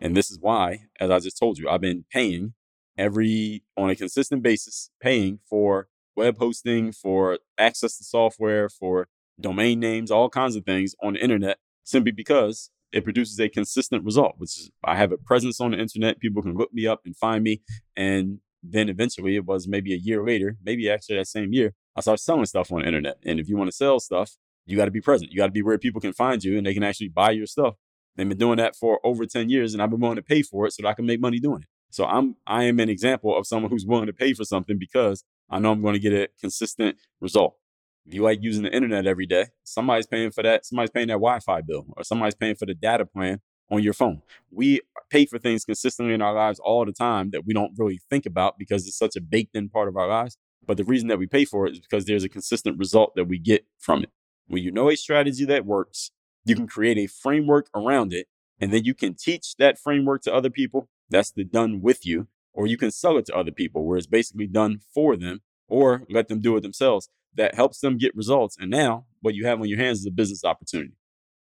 And 0.01 0.15
this 0.15 0.29
is 0.29 0.39
why, 0.39 0.87
as 0.99 1.09
I 1.09 1.19
just 1.19 1.37
told 1.37 1.57
you, 1.57 1.69
I've 1.69 1.81
been 1.81 2.05
paying 2.11 2.53
every, 2.97 3.63
on 3.77 3.89
a 3.89 3.95
consistent 3.95 4.43
basis, 4.43 4.89
paying 5.01 5.39
for 5.49 5.87
web 6.15 6.37
hosting, 6.37 6.91
for 6.91 7.39
access 7.57 7.97
to 7.97 8.03
software, 8.03 8.69
for 8.69 9.07
domain 9.39 9.79
names, 9.79 10.11
all 10.11 10.29
kinds 10.29 10.55
of 10.55 10.65
things 10.65 10.95
on 11.01 11.13
the 11.13 11.23
internet, 11.23 11.57
simply 11.83 12.11
because 12.11 12.69
it 12.91 13.03
produces 13.03 13.39
a 13.39 13.49
consistent 13.49 14.03
result, 14.03 14.35
which 14.37 14.59
is 14.59 14.71
I 14.83 14.95
have 14.95 15.11
a 15.11 15.17
presence 15.17 15.59
on 15.59 15.71
the 15.71 15.79
internet. 15.79 16.19
People 16.19 16.43
can 16.43 16.55
look 16.55 16.73
me 16.73 16.85
up 16.85 17.01
and 17.05 17.15
find 17.15 17.43
me. 17.43 17.61
And 17.95 18.39
then 18.61 18.89
eventually 18.89 19.35
it 19.35 19.45
was 19.45 19.67
maybe 19.67 19.93
a 19.93 19.97
year 19.97 20.23
later, 20.23 20.57
maybe 20.63 20.89
actually 20.89 21.17
that 21.17 21.27
same 21.27 21.53
year, 21.53 21.73
I 21.95 22.01
started 22.01 22.21
selling 22.21 22.45
stuff 22.45 22.71
on 22.71 22.81
the 22.81 22.87
internet. 22.87 23.17
And 23.25 23.39
if 23.39 23.49
you 23.49 23.57
want 23.57 23.69
to 23.69 23.75
sell 23.75 23.99
stuff, 23.99 24.37
you 24.65 24.77
got 24.77 24.85
to 24.85 24.91
be 24.91 25.01
present. 25.01 25.31
You 25.31 25.37
got 25.37 25.47
to 25.47 25.51
be 25.51 25.61
where 25.61 25.77
people 25.77 26.01
can 26.01 26.13
find 26.13 26.43
you 26.43 26.57
and 26.57 26.65
they 26.65 26.73
can 26.73 26.83
actually 26.83 27.09
buy 27.09 27.31
your 27.31 27.45
stuff. 27.45 27.75
They've 28.15 28.27
been 28.27 28.37
doing 28.37 28.57
that 28.57 28.75
for 28.75 28.99
over 29.03 29.25
10 29.25 29.49
years 29.49 29.73
and 29.73 29.81
I've 29.81 29.89
been 29.89 29.99
willing 29.99 30.17
to 30.17 30.21
pay 30.21 30.43
for 30.43 30.65
it 30.65 30.73
so 30.73 30.83
that 30.83 30.89
I 30.89 30.93
can 30.93 31.05
make 31.05 31.19
money 31.19 31.39
doing 31.39 31.63
it. 31.63 31.67
So 31.89 32.05
I'm 32.05 32.37
I 32.47 32.63
am 32.63 32.79
an 32.79 32.89
example 32.89 33.37
of 33.37 33.45
someone 33.45 33.69
who's 33.69 33.85
willing 33.85 34.07
to 34.07 34.13
pay 34.13 34.33
for 34.33 34.43
something 34.43 34.79
because 34.79 35.23
I 35.49 35.59
know 35.59 35.71
I'm 35.71 35.81
going 35.81 35.93
to 35.93 35.99
get 35.99 36.13
a 36.13 36.27
consistent 36.39 36.97
result. 37.21 37.55
If 38.05 38.13
you 38.13 38.23
like 38.23 38.39
using 38.41 38.63
the 38.63 38.73
internet 38.73 39.05
every 39.05 39.25
day, 39.25 39.47
somebody's 39.63 40.07
paying 40.07 40.31
for 40.31 40.43
that. 40.43 40.65
Somebody's 40.65 40.89
paying 40.89 41.07
that 41.07 41.13
Wi-Fi 41.13 41.61
bill, 41.61 41.85
or 41.95 42.03
somebody's 42.03 42.35
paying 42.35 42.55
for 42.55 42.65
the 42.65 42.73
data 42.73 43.05
plan 43.05 43.39
on 43.71 43.81
your 43.81 43.93
phone. 43.93 44.21
We 44.51 44.81
pay 45.09 45.25
for 45.25 45.37
things 45.39 45.63
consistently 45.63 46.13
in 46.13 46.21
our 46.21 46.33
lives 46.33 46.59
all 46.59 46.85
the 46.85 46.91
time 46.91 47.29
that 47.31 47.45
we 47.45 47.53
don't 47.53 47.71
really 47.77 48.01
think 48.09 48.25
about 48.25 48.57
because 48.57 48.87
it's 48.87 48.97
such 48.97 49.15
a 49.15 49.21
baked 49.21 49.55
in 49.55 49.69
part 49.69 49.87
of 49.87 49.95
our 49.95 50.07
lives. 50.07 50.37
But 50.65 50.77
the 50.77 50.83
reason 50.83 51.07
that 51.09 51.19
we 51.19 51.27
pay 51.27 51.45
for 51.45 51.67
it 51.67 51.73
is 51.73 51.79
because 51.79 52.05
there's 52.05 52.23
a 52.23 52.29
consistent 52.29 52.77
result 52.77 53.13
that 53.15 53.25
we 53.25 53.37
get 53.39 53.65
from 53.77 54.03
it. 54.03 54.09
When 54.47 54.63
you 54.63 54.71
know 54.71 54.89
a 54.89 54.95
strategy 54.95 55.45
that 55.45 55.65
works, 55.65 56.11
you 56.45 56.55
can 56.55 56.67
create 56.67 56.97
a 56.97 57.07
framework 57.07 57.67
around 57.75 58.13
it, 58.13 58.27
and 58.59 58.73
then 58.73 58.83
you 58.83 58.93
can 58.93 59.15
teach 59.15 59.55
that 59.57 59.79
framework 59.79 60.21
to 60.23 60.33
other 60.33 60.49
people. 60.49 60.89
That's 61.09 61.31
the 61.31 61.43
done 61.43 61.81
with 61.81 62.05
you, 62.05 62.27
or 62.53 62.67
you 62.67 62.77
can 62.77 62.91
sell 62.91 63.17
it 63.17 63.25
to 63.27 63.35
other 63.35 63.51
people 63.51 63.85
where 63.85 63.97
it's 63.97 64.07
basically 64.07 64.47
done 64.47 64.79
for 64.93 65.15
them, 65.15 65.41
or 65.67 66.03
let 66.09 66.27
them 66.27 66.41
do 66.41 66.55
it 66.57 66.61
themselves 66.61 67.09
that 67.35 67.55
helps 67.55 67.79
them 67.79 67.97
get 67.97 68.15
results. 68.15 68.57
And 68.59 68.69
now 68.69 69.05
what 69.21 69.35
you 69.35 69.45
have 69.45 69.59
on 69.59 69.67
your 69.67 69.79
hands 69.79 69.99
is 69.99 70.05
a 70.05 70.11
business 70.11 70.43
opportunity. 70.43 70.93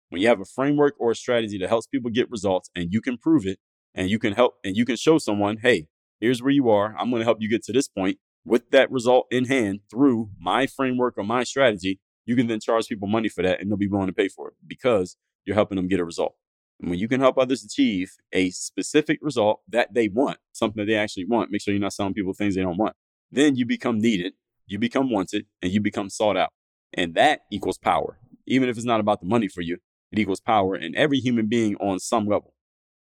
When 0.08 0.20
you 0.20 0.28
have 0.28 0.40
a 0.40 0.44
framework 0.44 0.94
or 0.98 1.10
a 1.10 1.16
strategy 1.16 1.58
that 1.58 1.68
helps 1.68 1.86
people 1.86 2.10
get 2.10 2.30
results 2.30 2.70
and 2.74 2.92
you 2.92 3.00
can 3.00 3.16
prove 3.16 3.46
it 3.46 3.58
and 3.94 4.10
you 4.10 4.18
can 4.18 4.34
help 4.34 4.54
and 4.64 4.76
you 4.76 4.84
can 4.84 4.96
show 4.96 5.18
someone, 5.18 5.58
hey, 5.62 5.88
here's 6.20 6.42
where 6.42 6.50
you 6.50 6.68
are. 6.70 6.94
I'm 6.98 7.10
going 7.10 7.20
to 7.20 7.24
help 7.24 7.38
you 7.40 7.48
get 7.48 7.62
to 7.64 7.72
this 7.72 7.88
point 7.88 8.18
with 8.44 8.70
that 8.70 8.90
result 8.90 9.26
in 9.30 9.46
hand 9.46 9.80
through 9.90 10.30
my 10.38 10.66
framework 10.66 11.16
or 11.16 11.24
my 11.24 11.44
strategy. 11.44 12.00
You 12.24 12.36
can 12.36 12.46
then 12.46 12.60
charge 12.60 12.86
people 12.86 13.08
money 13.08 13.28
for 13.28 13.42
that 13.42 13.60
and 13.60 13.70
they'll 13.70 13.76
be 13.76 13.88
willing 13.88 14.06
to 14.06 14.12
pay 14.12 14.28
for 14.28 14.48
it 14.48 14.54
because 14.66 15.16
you're 15.44 15.56
helping 15.56 15.76
them 15.76 15.88
get 15.88 16.00
a 16.00 16.04
result. 16.04 16.34
And 16.80 16.90
when 16.90 16.98
you 16.98 17.08
can 17.08 17.20
help 17.20 17.38
others 17.38 17.64
achieve 17.64 18.12
a 18.32 18.50
specific 18.50 19.18
result 19.22 19.60
that 19.68 19.94
they 19.94 20.08
want, 20.08 20.38
something 20.52 20.80
that 20.80 20.86
they 20.90 20.96
actually 20.96 21.26
want, 21.26 21.50
make 21.50 21.62
sure 21.62 21.74
you're 21.74 21.80
not 21.80 21.92
selling 21.92 22.14
people 22.14 22.32
things 22.32 22.54
they 22.54 22.62
don't 22.62 22.76
want, 22.76 22.94
then 23.30 23.56
you 23.56 23.66
become 23.66 24.00
needed 24.00 24.34
you 24.66 24.78
become 24.78 25.10
wanted 25.10 25.46
and 25.60 25.72
you 25.72 25.80
become 25.80 26.08
sought 26.08 26.36
out. 26.36 26.50
And 26.94 27.14
that 27.14 27.40
equals 27.50 27.78
power. 27.78 28.18
Even 28.46 28.68
if 28.68 28.76
it's 28.76 28.86
not 28.86 29.00
about 29.00 29.20
the 29.20 29.26
money 29.26 29.48
for 29.48 29.60
you, 29.60 29.78
it 30.10 30.18
equals 30.18 30.40
power. 30.40 30.74
And 30.74 30.94
every 30.96 31.18
human 31.18 31.46
being 31.46 31.76
on 31.76 31.98
some 31.98 32.26
level 32.26 32.54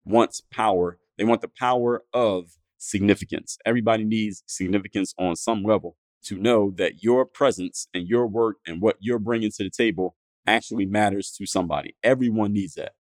wants 0.05 0.43
power. 0.53 0.99
They 1.19 1.25
want 1.25 1.41
the 1.41 1.51
power 1.57 2.03
of 2.13 2.51
significance. 2.79 3.59
Everybody 3.65 4.05
needs 4.05 4.43
significance 4.47 5.15
on 5.19 5.37
some 5.37 5.63
level 5.63 5.97
to 6.25 6.37
know 6.37 6.73
that 6.77 7.03
your 7.03 7.25
presence 7.25 7.89
and 7.93 8.09
your 8.09 8.27
work 8.27 8.57
and 8.67 8.81
what 8.81 8.97
you're 9.01 9.19
bringing 9.19 9.51
to 9.51 9.65
the 9.65 9.71
table 9.71 10.17
actually 10.47 10.87
matters 10.87 11.33
to 11.39 11.47
somebody. 11.47 11.97
Everyone 12.03 12.53
needs 12.53 12.75
that. 12.75 12.93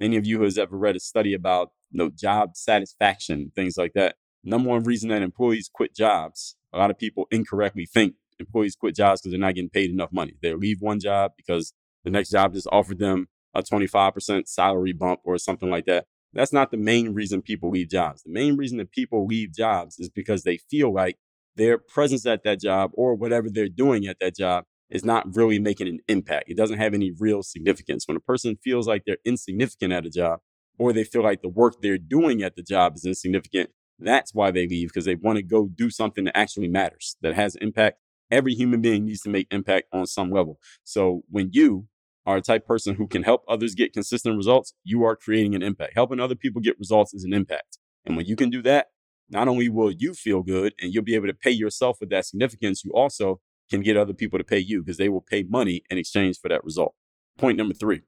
Any 0.00 0.16
of 0.16 0.26
you 0.26 0.38
who 0.38 0.44
has 0.44 0.58
ever 0.58 0.76
read 0.76 0.96
a 0.96 1.00
study 1.00 1.34
about 1.34 1.70
you 1.90 1.98
know, 1.98 2.10
job 2.10 2.56
satisfaction, 2.56 3.52
things 3.54 3.76
like 3.76 3.92
that. 3.94 4.16
Number 4.42 4.70
one 4.70 4.84
reason 4.84 5.10
that 5.10 5.22
employees 5.22 5.70
quit 5.72 5.94
jobs, 5.94 6.56
a 6.72 6.78
lot 6.78 6.90
of 6.90 6.98
people 6.98 7.26
incorrectly 7.30 7.86
think 7.86 8.14
employees 8.40 8.74
quit 8.74 8.96
jobs 8.96 9.20
because 9.20 9.32
they're 9.32 9.40
not 9.40 9.54
getting 9.54 9.70
paid 9.70 9.90
enough 9.90 10.12
money. 10.12 10.34
They 10.42 10.54
leave 10.54 10.80
one 10.80 10.98
job 10.98 11.32
because 11.36 11.74
the 12.04 12.10
next 12.10 12.30
job 12.30 12.54
just 12.54 12.66
offered 12.72 12.98
them 12.98 13.28
a 13.54 13.62
25% 13.62 14.48
salary 14.48 14.92
bump 14.92 15.20
or 15.24 15.38
something 15.38 15.70
like 15.70 15.86
that. 15.86 16.06
That's 16.32 16.52
not 16.52 16.70
the 16.70 16.76
main 16.76 17.12
reason 17.12 17.42
people 17.42 17.70
leave 17.70 17.90
jobs. 17.90 18.22
The 18.22 18.32
main 18.32 18.56
reason 18.56 18.78
that 18.78 18.92
people 18.92 19.26
leave 19.26 19.52
jobs 19.52 19.98
is 19.98 20.08
because 20.08 20.42
they 20.42 20.56
feel 20.56 20.92
like 20.92 21.18
their 21.56 21.78
presence 21.78 22.26
at 22.26 22.44
that 22.44 22.60
job 22.60 22.90
or 22.94 23.14
whatever 23.14 23.48
they're 23.50 23.68
doing 23.68 24.06
at 24.06 24.18
that 24.20 24.36
job 24.36 24.64
is 24.90 25.04
not 25.04 25.36
really 25.36 25.58
making 25.58 25.88
an 25.88 26.00
impact. 26.08 26.50
It 26.50 26.56
doesn't 26.56 26.78
have 26.78 26.94
any 26.94 27.12
real 27.18 27.42
significance. 27.42 28.08
When 28.08 28.16
a 28.16 28.20
person 28.20 28.56
feels 28.62 28.88
like 28.88 29.04
they're 29.06 29.18
insignificant 29.24 29.92
at 29.92 30.06
a 30.06 30.10
job 30.10 30.40
or 30.78 30.92
they 30.92 31.04
feel 31.04 31.22
like 31.22 31.42
the 31.42 31.48
work 31.48 31.76
they're 31.80 31.98
doing 31.98 32.42
at 32.42 32.56
the 32.56 32.62
job 32.62 32.96
is 32.96 33.04
insignificant, 33.04 33.70
that's 33.98 34.34
why 34.34 34.50
they 34.50 34.66
leave 34.66 34.88
because 34.88 35.04
they 35.04 35.14
want 35.14 35.36
to 35.36 35.42
go 35.42 35.68
do 35.68 35.90
something 35.90 36.24
that 36.24 36.36
actually 36.36 36.68
matters, 36.68 37.16
that 37.20 37.34
has 37.34 37.54
impact. 37.56 37.98
Every 38.30 38.54
human 38.54 38.80
being 38.80 39.04
needs 39.04 39.20
to 39.22 39.28
make 39.28 39.48
impact 39.50 39.88
on 39.92 40.06
some 40.06 40.30
level. 40.30 40.58
So 40.84 41.22
when 41.28 41.50
you 41.52 41.86
are 42.26 42.36
a 42.36 42.42
type 42.42 42.66
person 42.66 42.94
who 42.94 43.06
can 43.06 43.22
help 43.22 43.44
others 43.48 43.74
get 43.74 43.92
consistent 43.92 44.36
results, 44.36 44.74
you 44.84 45.04
are 45.04 45.16
creating 45.16 45.54
an 45.54 45.62
impact. 45.62 45.94
Helping 45.94 46.20
other 46.20 46.34
people 46.34 46.60
get 46.60 46.78
results 46.78 47.12
is 47.12 47.24
an 47.24 47.32
impact. 47.32 47.78
And 48.04 48.16
when 48.16 48.26
you 48.26 48.36
can 48.36 48.50
do 48.50 48.62
that, 48.62 48.88
not 49.30 49.48
only 49.48 49.68
will 49.68 49.90
you 49.90 50.12
feel 50.12 50.42
good 50.42 50.74
and 50.80 50.92
you'll 50.92 51.04
be 51.04 51.14
able 51.14 51.28
to 51.28 51.34
pay 51.34 51.50
yourself 51.50 51.98
with 52.00 52.10
that 52.10 52.26
significance, 52.26 52.84
you 52.84 52.90
also 52.92 53.40
can 53.70 53.80
get 53.80 53.96
other 53.96 54.12
people 54.12 54.38
to 54.38 54.44
pay 54.44 54.58
you 54.58 54.82
because 54.82 54.96
they 54.96 55.08
will 55.08 55.20
pay 55.20 55.44
money 55.44 55.82
in 55.88 55.98
exchange 55.98 56.38
for 56.40 56.48
that 56.48 56.64
result. 56.64 56.94
Point 57.38 57.56
number 57.56 57.74
three. 57.74 58.02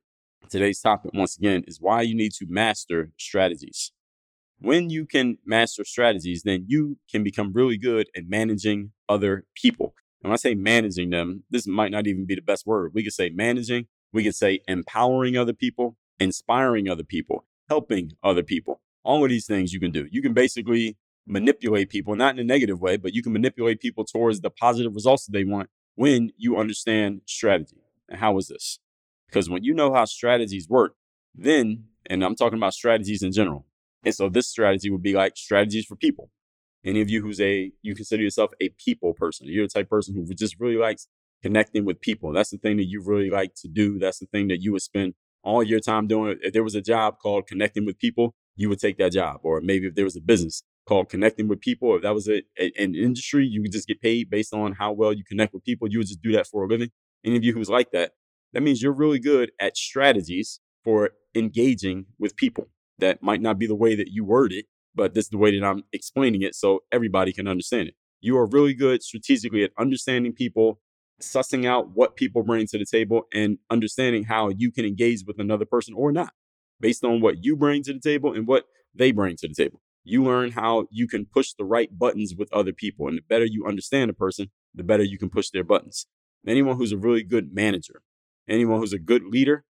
Today's 0.51 0.81
topic, 0.81 1.13
once 1.15 1.37
again, 1.37 1.63
is 1.67 1.81
why 1.81 2.03
you 2.03 2.15
need 2.15 2.33
to 2.33 2.47
master 2.49 3.13
strategies. 3.17 3.93
When 4.59 4.91
you 4.91 5.07
can 5.07 5.39
master 5.47 5.85
strategies, 5.85 6.43
then 6.43 6.65
you 6.67 6.99
can 7.11 7.23
become 7.23 7.53
really 7.53 7.79
good 7.79 8.09
at 8.17 8.29
managing 8.29 8.93
other 9.09 9.45
people. 9.55 9.95
And 10.23 10.31
when 10.31 10.35
I 10.35 10.37
say 10.37 10.55
managing 10.55 11.11
them, 11.11 11.45
this 11.51 11.67
might 11.67 11.93
not 11.93 12.07
even 12.07 12.27
be 12.27 12.35
the 12.35 12.43
best 12.43 12.67
word. 12.67 12.93
We 12.95 13.03
could 13.03 13.13
say 13.13 13.31
managing, 13.31 13.87
we 14.13 14.25
could 14.25 14.35
say 14.35 14.61
empowering 14.69 15.37
other 15.37 15.53
people, 15.53 15.97
inspiring 16.21 16.89
other 16.89 17.05
people, 17.05 17.47
helping 17.69 18.13
other 18.23 18.43
people. 18.43 18.81
All 19.05 19.25
of 19.25 19.31
these 19.31 19.47
things 19.47 19.73
you 19.73 19.81
can 19.81 19.91
do. 19.91 20.07
You 20.13 20.23
can 20.23 20.33
basically 20.33 20.97
manipulate 21.27 21.89
people, 21.89 22.17
not 22.17 22.35
in 22.35 22.41
a 22.41 22.45
negative 22.45 22.81
way, 22.81 22.97
but 22.97 23.15
you 23.15 23.23
can 23.23 23.33
manipulate 23.33 23.81
people 23.81 24.05
towards 24.05 24.41
the 24.41 24.51
positive 24.51 24.95
results 24.95 25.27
that 25.27 25.33
they 25.33 25.45
want 25.45 25.71
when 25.95 26.31
you 26.37 26.57
understand 26.57 27.23
strategy. 27.27 27.83
And 28.09 28.19
how 28.19 28.37
is 28.39 28.49
this? 28.49 28.79
Because 29.29 29.49
when 29.49 29.65
you 29.65 29.75
know 29.75 29.93
how 29.93 30.05
strategies 30.05 30.69
work, 30.69 30.95
then, 31.35 31.85
and 32.07 32.25
I'm 32.25 32.35
talking 32.35 32.59
about 32.59 32.75
strategies 32.75 33.23
in 33.23 33.33
general. 33.33 33.67
And 34.05 34.15
so 34.15 34.29
this 34.29 34.49
strategy 34.49 34.91
would 34.91 35.03
be 35.03 35.15
like 35.15 35.37
strategies 35.37 35.87
for 35.87 35.97
people. 35.97 36.31
Any 36.85 37.01
of 37.01 37.09
you 37.09 37.23
who's 37.23 37.41
a, 37.41 37.71
you 37.83 37.95
consider 37.95 38.23
yourself 38.23 38.51
a 38.61 38.71
people 38.85 39.15
person. 39.15 39.47
You're 39.49 39.67
the 39.67 39.71
type 39.71 39.87
of 39.87 39.91
person 39.91 40.15
who 40.15 40.35
just 40.35 40.59
really 40.59 40.77
likes 40.77 41.07
connecting 41.43 41.85
with 41.85 42.01
people. 42.01 42.33
That's 42.33 42.51
the 42.51 42.59
thing 42.59 42.77
that 42.79 42.87
you 42.87 43.03
really 43.05 43.31
like 43.31 43.55
to 43.63 43.69
do. 43.69 43.99
That's 43.99 44.19
the 44.19 44.27
thing 44.27 44.49
that 44.49 44.61
you 44.61 44.73
would 44.73 44.83
spend 44.83 45.15
all 45.45 45.63
your 45.63 45.81
time 45.81 46.09
doing. 46.09 46.37
If 46.43 46.53
there 46.53 46.65
was 46.65 46.75
a 46.75 46.81
job 46.81 47.19
called 47.23 47.47
connecting 47.47 47.87
with 47.87 47.99
people, 47.99 48.35
you 48.57 48.69
would 48.69 48.81
take 48.81 48.99
that 48.99 49.13
job. 49.13 49.41
Or 49.43 49.61
maybe 49.61 49.87
if 49.87 49.95
there 49.95 50.05
was 50.05 50.17
a 50.17 50.21
business 50.21 50.63
called 50.87 51.09
connecting 51.09 51.49
with 51.49 51.61
people, 51.61 51.97
if 51.97 52.03
that 52.03 52.15
was 52.15 52.29
a, 52.29 52.43
a, 52.59 52.73
an 52.79 52.95
industry, 52.95 53.47
you 53.47 53.63
would 53.63 53.73
just 53.73 53.89
get 53.89 54.01
paid 54.01 54.31
based 54.31 54.53
on 54.53 54.73
how 54.73 54.93
well 54.93 55.13
you 55.13 55.25
connect 55.25 55.55
with 55.55 55.65
people. 55.65 55.89
You 55.89 55.99
would 55.99 56.09
just 56.09 56.23
do 56.23 56.33
that 56.33 56.47
for 56.47 56.65
a 56.65 56.69
living. 56.69 56.91
Any 57.25 57.37
of 57.37 57.45
you 57.45 57.53
who's 57.53 57.69
like 57.71 57.93
that, 57.93 58.13
that 58.53 58.63
means 58.63 58.83
you're 58.83 58.93
really 58.93 59.19
good 59.19 59.53
at 59.61 59.77
strategies 59.77 60.61
for 60.85 61.11
engaging 61.35 62.07
with 62.19 62.37
people. 62.37 62.69
That 62.99 63.23
might 63.23 63.41
not 63.41 63.59
be 63.59 63.67
the 63.67 63.75
way 63.75 63.95
that 63.95 64.09
you 64.09 64.25
word 64.25 64.53
it, 64.53 64.67
but 64.95 65.15
this 65.15 65.27
is 65.27 65.31
the 65.31 65.39
way 65.39 65.59
that 65.59 65.65
I'm 65.65 65.85
explaining 65.93 66.43
it 66.43 66.55
so 66.55 66.81
everybody 66.91 67.33
can 67.33 67.49
understand 67.49 67.89
it. 67.89 67.95
You 68.21 68.37
are 68.39 68.47
really 68.47 68.75
good 68.75 69.03
strategically 69.03 69.65
at 69.65 69.73
understanding 69.79 70.33
people, 70.33 70.81
sussing 71.21 71.67
out 71.67 71.91
what 71.95 72.17
people 72.17 72.43
bring 72.43 72.67
to 72.69 72.79
the 72.79 72.85
table, 72.85 73.23
and 73.33 73.59
understanding 73.71 74.25
how 74.25 74.51
you 74.51 74.71
can 74.71 74.85
engage 74.85 75.25
with 75.27 75.39
another 75.39 75.65
person 75.65 75.95
or 75.95 76.13
not 76.13 76.33
based 76.81 77.05
on 77.05 77.21
what 77.21 77.45
you 77.45 77.57
bring 77.57 77.83
to 77.85 77.93
the 77.93 78.01
table 78.01 78.33
and 78.33 78.47
what 78.47 78.65
they 78.95 79.13
bring 79.13 79.37
to 79.37 79.49
the 79.49 79.55
table. 79.55 79.81
You 80.05 80.25
learn 80.25 80.53
how 80.53 80.87
you 80.91 81.07
can 81.07 81.27
push 81.27 81.53
the 81.53 81.65
right 81.65 81.97
buttons 81.97 82.35
with 82.37 82.53
other 82.53 82.73
people. 82.73 83.09
And 83.09 83.19
the 83.19 83.23
better 83.23 83.45
you 83.45 83.67
understand 83.67 84.11
a 84.11 84.15
person, 84.15 84.51
the 84.75 84.83
better 84.83 85.03
you 85.03 85.19
can 85.19 85.31
push 85.31 85.51
their 85.51 85.65
buttons. 85.65 86.07
Anyone 86.47 86.77
who's 86.77 86.93
a 86.93 86.97
really 86.97 87.23
good 87.23 87.55
manager, 87.55 88.03
anyone 88.49 88.81
who's 88.81 88.93
a 88.93 88.99
good 88.99 89.25
leader, 89.25 89.65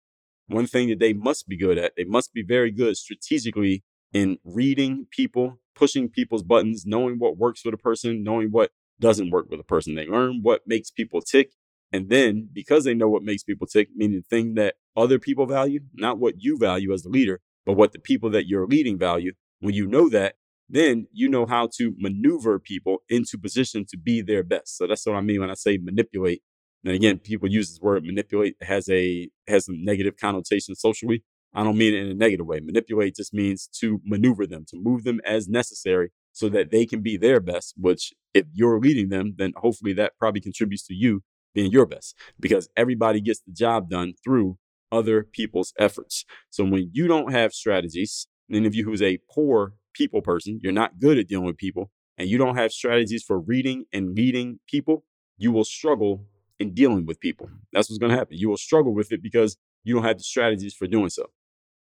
one 0.48 0.68
thing 0.68 0.90
that 0.90 1.00
they 1.00 1.14
must 1.14 1.48
be 1.48 1.58
good 1.58 1.78
at, 1.78 1.94
they 1.96 2.04
must 2.04 2.34
be 2.34 2.44
very 2.44 2.72
good 2.72 2.98
strategically 2.98 3.84
in 4.14 4.38
reading 4.44 5.08
people, 5.12 5.60
pushing 5.76 6.10
people's 6.10 6.44
buttons, 6.44 6.86
knowing 6.86 7.18
what 7.20 7.38
works 7.38 7.64
with 7.64 7.74
a 7.74 7.78
person, 7.78 8.24
knowing 8.24 8.50
what 8.50 8.72
doesn't 9.00 9.32
work 9.32 9.50
with 9.50 9.60
a 9.60 9.64
person. 9.64 9.96
They 9.96 10.08
learn 10.08 10.40
what 10.42 10.62
makes 10.68 10.92
people 10.92 11.22
tick. 11.22 11.54
And 11.92 12.10
then 12.10 12.50
because 12.52 12.84
they 12.84 12.94
know 12.94 13.10
what 13.10 13.24
makes 13.24 13.44
people 13.44 13.66
tick, 13.66 13.90
meaning 13.96 14.18
the 14.18 14.36
thing 14.36 14.54
that 14.56 14.76
other 14.96 15.18
people 15.18 15.46
value, 15.46 15.82
not 15.94 16.20
what 16.20 16.36
you 16.38 16.58
value 16.58 16.94
as 16.94 17.04
the 17.04 17.10
leader, 17.10 17.42
but 17.66 17.74
what 17.74 17.94
the 17.94 18.00
people 18.00 18.30
that 18.32 18.48
you're 18.48 18.68
leading 18.68 18.98
value. 18.98 19.34
When 19.60 19.74
you 19.74 19.88
know 19.88 20.10
that, 20.10 20.36
then 20.70 21.08
you 21.12 21.28
know 21.28 21.46
how 21.46 21.70
to 21.78 21.94
maneuver 21.98 22.60
people 22.60 23.00
into 23.10 23.38
position 23.38 23.86
to 23.90 23.98
be 23.98 24.22
their 24.22 24.44
best. 24.44 24.78
So 24.78 24.88
that's 24.88 25.06
what 25.06 25.16
I 25.16 25.22
mean 25.22 25.42
when 25.42 25.50
I 25.50 25.56
say 25.56 25.78
manipulate. 25.78 26.42
And 26.86 26.94
again, 26.94 27.20
people 27.20 27.50
use 27.50 27.70
this 27.70 27.82
word 27.82 28.06
manipulate 28.06 28.56
has 28.62 28.88
a 28.90 29.30
has 29.48 29.68
a 29.68 29.74
negative 29.74 30.16
connotation 30.18 30.76
socially. 30.76 31.24
I 31.54 31.64
don't 31.64 31.78
mean 31.78 31.96
it 31.96 32.06
in 32.06 32.12
a 32.12 32.14
negative 32.14 32.46
way. 32.46 32.60
Manipulate 32.60 33.16
just 33.16 33.34
means 33.34 33.68
to 33.80 34.00
maneuver 34.06 34.46
them, 34.46 34.66
to 34.70 34.78
move 34.78 35.04
them 35.04 35.20
as 35.26 35.48
necessary 35.48 36.12
so 36.32 36.48
that 36.50 36.70
they 36.72 36.86
can 36.86 37.02
be 37.02 37.18
their 37.18 37.40
best, 37.40 37.74
which 37.76 38.14
if 38.34 38.46
you're 38.54 38.80
leading 38.80 39.10
them, 39.10 39.34
then 39.38 39.54
hopefully 39.58 39.94
that 39.94 40.14
probably 40.20 40.42
contributes 40.42 40.86
to 40.88 40.94
you 40.94 41.24
being 41.56 41.72
your 41.72 41.88
best 41.88 42.16
because 42.40 42.70
everybody 42.78 43.20
gets 43.20 43.42
the 43.42 43.52
job 43.52 43.90
done 43.90 44.14
through 44.24 44.58
other 44.92 45.24
people's 45.24 45.74
efforts. 45.80 46.26
So 46.50 46.64
when 46.64 46.92
you 46.94 47.08
don't 47.08 47.32
have 47.32 47.54
strategies, 47.54 48.28
any 48.52 48.68
of 48.68 48.76
you 48.76 48.86
who's 48.86 49.02
a 49.02 49.20
poor 49.30 49.74
people 49.94 50.22
person, 50.22 50.60
you're 50.62 50.72
not 50.72 51.00
good 51.00 51.18
at 51.18 51.28
dealing 51.28 51.46
with 51.46 51.58
people, 51.58 51.92
and 52.18 52.30
you 52.30 52.38
don't 52.38 52.56
have 52.56 52.72
strategies 52.72 53.24
for 53.24 53.40
reading 53.40 53.86
and 53.94 54.16
leading 54.16 54.60
people, 54.68 55.06
you 55.38 55.52
will 55.52 55.64
struggle 55.64 56.26
in 56.60 56.74
dealing 56.74 57.06
with 57.06 57.20
people. 57.20 57.50
That's 57.72 57.90
what's 57.90 57.98
going 57.98 58.12
to 58.12 58.18
happen. 58.18 58.38
You 58.38 58.50
will 58.50 58.58
struggle 58.58 58.94
with 58.94 59.12
it 59.12 59.24
because 59.24 59.58
you 59.84 59.96
don't 59.96 60.04
have 60.04 60.18
the 60.18 60.24
strategies 60.24 60.74
for 60.74 60.88
doing 60.88 61.10
so. 61.10 61.28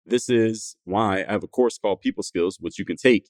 This 0.07 0.28
is 0.31 0.76
why 0.85 1.24
I 1.28 1.33
have 1.33 1.42
a 1.42 1.48
course 1.48 1.76
called 1.78 2.00
People 2.00 2.22
Skills, 2.22 2.59
which 2.61 2.78
you 2.78 2.85
can 2.85 2.96
take 2.96 3.28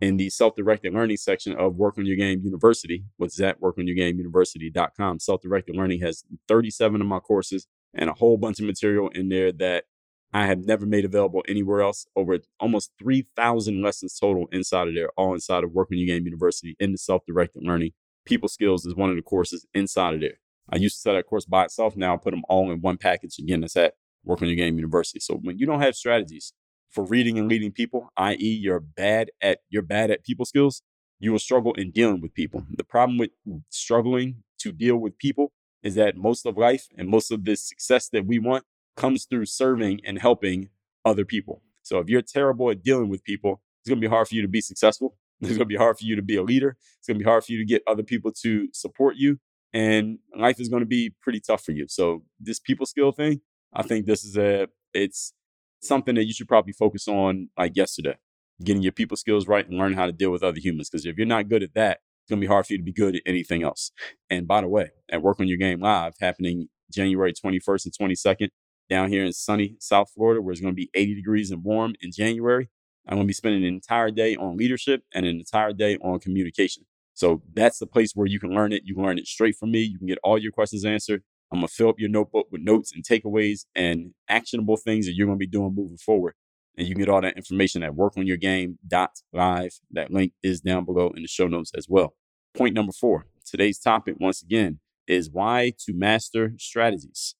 in 0.00 0.16
the 0.16 0.30
self-directed 0.30 0.94
learning 0.94 1.16
section 1.16 1.54
of 1.54 1.76
Work 1.76 1.98
on 1.98 2.06
Your 2.06 2.16
Game 2.16 2.40
University, 2.44 3.04
which 3.16 3.32
is 3.32 3.40
at 3.40 3.60
workonyourgameuniversity.com. 3.60 5.18
Self-directed 5.18 5.76
learning 5.76 6.00
has 6.00 6.24
37 6.48 7.00
of 7.00 7.06
my 7.06 7.18
courses 7.18 7.66
and 7.92 8.08
a 8.08 8.14
whole 8.14 8.36
bunch 8.36 8.60
of 8.60 8.66
material 8.66 9.08
in 9.08 9.28
there 9.28 9.52
that 9.52 9.84
I 10.32 10.46
have 10.46 10.64
never 10.64 10.86
made 10.86 11.04
available 11.04 11.42
anywhere 11.48 11.80
else. 11.80 12.06
Over 12.14 12.38
almost 12.60 12.92
3,000 13.00 13.82
lessons 13.82 14.16
total 14.18 14.46
inside 14.52 14.88
of 14.88 14.94
there, 14.94 15.10
all 15.16 15.34
inside 15.34 15.64
of 15.64 15.72
Work 15.72 15.88
on 15.90 15.98
Your 15.98 16.06
Game 16.06 16.24
University 16.24 16.76
in 16.78 16.92
the 16.92 16.98
self-directed 16.98 17.62
learning. 17.64 17.92
People 18.24 18.48
skills 18.48 18.86
is 18.86 18.94
one 18.94 19.10
of 19.10 19.16
the 19.16 19.22
courses 19.22 19.66
inside 19.74 20.14
of 20.14 20.20
there. 20.20 20.38
I 20.68 20.76
used 20.76 20.96
to 20.96 21.00
sell 21.00 21.14
that 21.14 21.26
course 21.26 21.46
by 21.46 21.64
itself. 21.64 21.96
Now 21.96 22.14
I 22.14 22.16
put 22.16 22.30
them 22.30 22.44
all 22.48 22.70
in 22.70 22.80
one 22.80 22.96
package. 22.96 23.38
Again, 23.38 23.60
that's 23.60 23.76
at 23.76 23.94
Work 24.24 24.42
on 24.42 24.48
Your 24.48 24.56
Game 24.56 24.76
University. 24.76 25.18
So 25.18 25.34
when 25.34 25.58
you 25.58 25.66
don't 25.66 25.80
have 25.80 25.96
strategies 25.96 26.52
for 26.90 27.04
reading 27.04 27.38
and 27.38 27.48
leading 27.48 27.72
people, 27.72 28.08
i.e., 28.16 28.58
you're 28.62 28.80
bad 28.80 29.30
at 29.40 29.60
you're 29.68 29.82
bad 29.82 30.10
at 30.10 30.24
people 30.24 30.44
skills, 30.44 30.82
you 31.18 31.32
will 31.32 31.38
struggle 31.38 31.72
in 31.74 31.90
dealing 31.90 32.20
with 32.20 32.34
people. 32.34 32.64
The 32.70 32.84
problem 32.84 33.18
with 33.18 33.30
struggling 33.70 34.44
to 34.60 34.70
deal 34.70 34.96
with 34.96 35.18
people 35.18 35.52
is 35.82 35.94
that 35.94 36.16
most 36.16 36.46
of 36.46 36.56
life 36.56 36.86
and 36.96 37.08
most 37.08 37.32
of 37.32 37.44
the 37.44 37.56
success 37.56 38.08
that 38.10 38.26
we 38.26 38.38
want 38.38 38.64
comes 39.00 39.24
through 39.24 39.46
serving 39.46 40.00
and 40.04 40.20
helping 40.20 40.68
other 41.04 41.24
people. 41.24 41.62
So 41.82 41.98
if 41.98 42.08
you're 42.08 42.22
terrible 42.22 42.70
at 42.70 42.82
dealing 42.82 43.08
with 43.08 43.24
people, 43.24 43.62
it's 43.80 43.88
going 43.88 44.00
to 44.00 44.06
be 44.06 44.10
hard 44.10 44.28
for 44.28 44.34
you 44.34 44.42
to 44.42 44.48
be 44.48 44.60
successful. 44.60 45.16
It's 45.42 45.56
going 45.56 45.60
to 45.60 45.64
be 45.64 45.76
hard 45.76 45.98
for 45.98 46.04
you 46.04 46.16
to 46.16 46.22
be 46.22 46.36
a 46.36 46.42
leader. 46.42 46.76
It's 46.98 47.06
going 47.06 47.18
to 47.18 47.24
be 47.24 47.28
hard 47.28 47.42
for 47.42 47.52
you 47.52 47.56
to 47.56 47.64
get 47.64 47.82
other 47.86 48.02
people 48.02 48.30
to 48.42 48.68
support 48.74 49.16
you. 49.16 49.38
And 49.72 50.18
life 50.36 50.60
is 50.60 50.68
going 50.68 50.82
to 50.82 50.86
be 50.86 51.14
pretty 51.22 51.40
tough 51.40 51.64
for 51.64 51.72
you. 51.72 51.86
So 51.88 52.24
this 52.38 52.60
people 52.60 52.84
skill 52.84 53.10
thing, 53.10 53.40
I 53.72 53.82
think 53.82 54.04
this 54.04 54.22
is 54.22 54.36
a, 54.36 54.68
it's 54.92 55.32
something 55.80 56.14
that 56.16 56.26
you 56.26 56.34
should 56.34 56.46
probably 56.46 56.74
focus 56.74 57.08
on 57.08 57.48
like 57.56 57.74
yesterday, 57.74 58.18
getting 58.62 58.82
your 58.82 58.92
people 58.92 59.16
skills 59.16 59.48
right 59.48 59.66
and 59.66 59.78
learning 59.78 59.96
how 59.96 60.04
to 60.04 60.12
deal 60.12 60.30
with 60.30 60.42
other 60.42 60.60
humans. 60.60 60.90
Because 60.90 61.06
if 61.06 61.16
you're 61.16 61.26
not 61.26 61.48
good 61.48 61.62
at 61.62 61.72
that, 61.72 62.00
it's 62.22 62.28
going 62.28 62.40
to 62.42 62.46
be 62.46 62.52
hard 62.52 62.66
for 62.66 62.74
you 62.74 62.78
to 62.78 62.84
be 62.84 62.92
good 62.92 63.16
at 63.16 63.22
anything 63.24 63.62
else. 63.62 63.92
And 64.28 64.46
by 64.46 64.60
the 64.60 64.68
way, 64.68 64.90
at 65.08 65.22
Work 65.22 65.40
on 65.40 65.48
Your 65.48 65.56
Game 65.56 65.80
Live 65.80 66.12
happening 66.20 66.68
January 66.92 67.32
21st 67.32 67.86
and 67.86 67.94
22nd, 67.98 68.50
down 68.90 69.08
here 69.08 69.24
in 69.24 69.32
sunny 69.32 69.76
South 69.78 70.10
Florida, 70.14 70.42
where 70.42 70.52
it's 70.52 70.60
going 70.60 70.74
to 70.74 70.76
be 70.76 70.90
80 70.94 71.14
degrees 71.14 71.50
and 71.50 71.64
warm 71.64 71.94
in 72.02 72.10
January. 72.12 72.68
I'm 73.06 73.16
going 73.16 73.26
to 73.26 73.28
be 73.28 73.32
spending 73.32 73.64
an 73.64 73.72
entire 73.74 74.10
day 74.10 74.36
on 74.36 74.56
leadership 74.56 75.04
and 75.14 75.24
an 75.24 75.38
entire 75.38 75.72
day 75.72 75.96
on 75.98 76.20
communication. 76.20 76.84
So 77.14 77.42
that's 77.54 77.78
the 77.78 77.86
place 77.86 78.12
where 78.14 78.26
you 78.26 78.38
can 78.38 78.50
learn 78.50 78.72
it. 78.72 78.82
You 78.84 78.94
can 78.94 79.04
learn 79.04 79.18
it 79.18 79.26
straight 79.26 79.56
from 79.56 79.70
me. 79.70 79.80
You 79.80 79.98
can 79.98 80.06
get 80.06 80.18
all 80.22 80.38
your 80.38 80.52
questions 80.52 80.84
answered. 80.84 81.22
I'm 81.52 81.60
going 81.60 81.68
to 81.68 81.74
fill 81.74 81.88
up 81.88 81.98
your 81.98 82.08
notebook 82.08 82.46
with 82.52 82.60
notes 82.62 82.92
and 82.94 83.02
takeaways 83.02 83.64
and 83.74 84.14
actionable 84.28 84.76
things 84.76 85.06
that 85.06 85.14
you're 85.14 85.26
going 85.26 85.38
to 85.38 85.44
be 85.44 85.46
doing 85.46 85.74
moving 85.74 85.96
forward. 85.96 86.34
And 86.76 86.86
you 86.86 86.94
can 86.94 87.02
get 87.02 87.10
all 87.10 87.20
that 87.20 87.36
information 87.36 87.82
at 87.82 87.92
workonyourgame.live. 87.92 89.80
That 89.90 90.10
link 90.12 90.32
is 90.42 90.60
down 90.60 90.84
below 90.84 91.10
in 91.16 91.22
the 91.22 91.28
show 91.28 91.48
notes 91.48 91.72
as 91.76 91.86
well. 91.88 92.14
Point 92.54 92.74
number 92.74 92.92
four 92.92 93.26
today's 93.44 93.78
topic, 93.78 94.14
once 94.20 94.42
again, 94.42 94.78
is 95.08 95.28
why 95.30 95.72
to 95.80 95.92
master 95.92 96.54
strategies. 96.56 97.34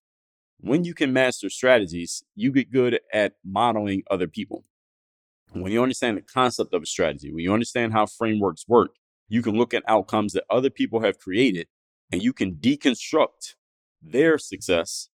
When 0.62 0.84
you 0.84 0.92
can 0.92 1.12
master 1.12 1.48
strategies, 1.48 2.22
you 2.34 2.52
get 2.52 2.70
good 2.70 3.00
at 3.14 3.32
modeling 3.42 4.02
other 4.10 4.26
people. 4.26 4.64
When 5.52 5.72
you 5.72 5.82
understand 5.82 6.18
the 6.18 6.22
concept 6.22 6.74
of 6.74 6.82
a 6.82 6.86
strategy, 6.86 7.32
when 7.32 7.42
you 7.42 7.52
understand 7.52 7.92
how 7.92 8.04
frameworks 8.06 8.68
work, 8.68 8.90
you 9.28 9.40
can 9.42 9.56
look 9.56 9.72
at 9.72 9.82
outcomes 9.88 10.34
that 10.34 10.44
other 10.50 10.68
people 10.68 11.00
have 11.00 11.18
created 11.18 11.68
and 12.12 12.22
you 12.22 12.34
can 12.34 12.56
deconstruct 12.56 13.54
their 14.02 14.36
success 14.36 15.08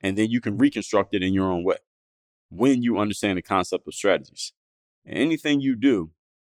and 0.00 0.18
then 0.18 0.28
you 0.28 0.40
can 0.40 0.58
reconstruct 0.58 1.14
it 1.14 1.22
in 1.22 1.34
your 1.34 1.52
own 1.52 1.62
way 1.62 1.76
when 2.48 2.82
you 2.82 2.98
understand 2.98 3.38
the 3.38 3.42
concept 3.42 3.86
of 3.86 3.94
strategies. 3.94 4.52
And 5.06 5.16
anything 5.16 5.60
you 5.60 5.76
do, 5.76 6.10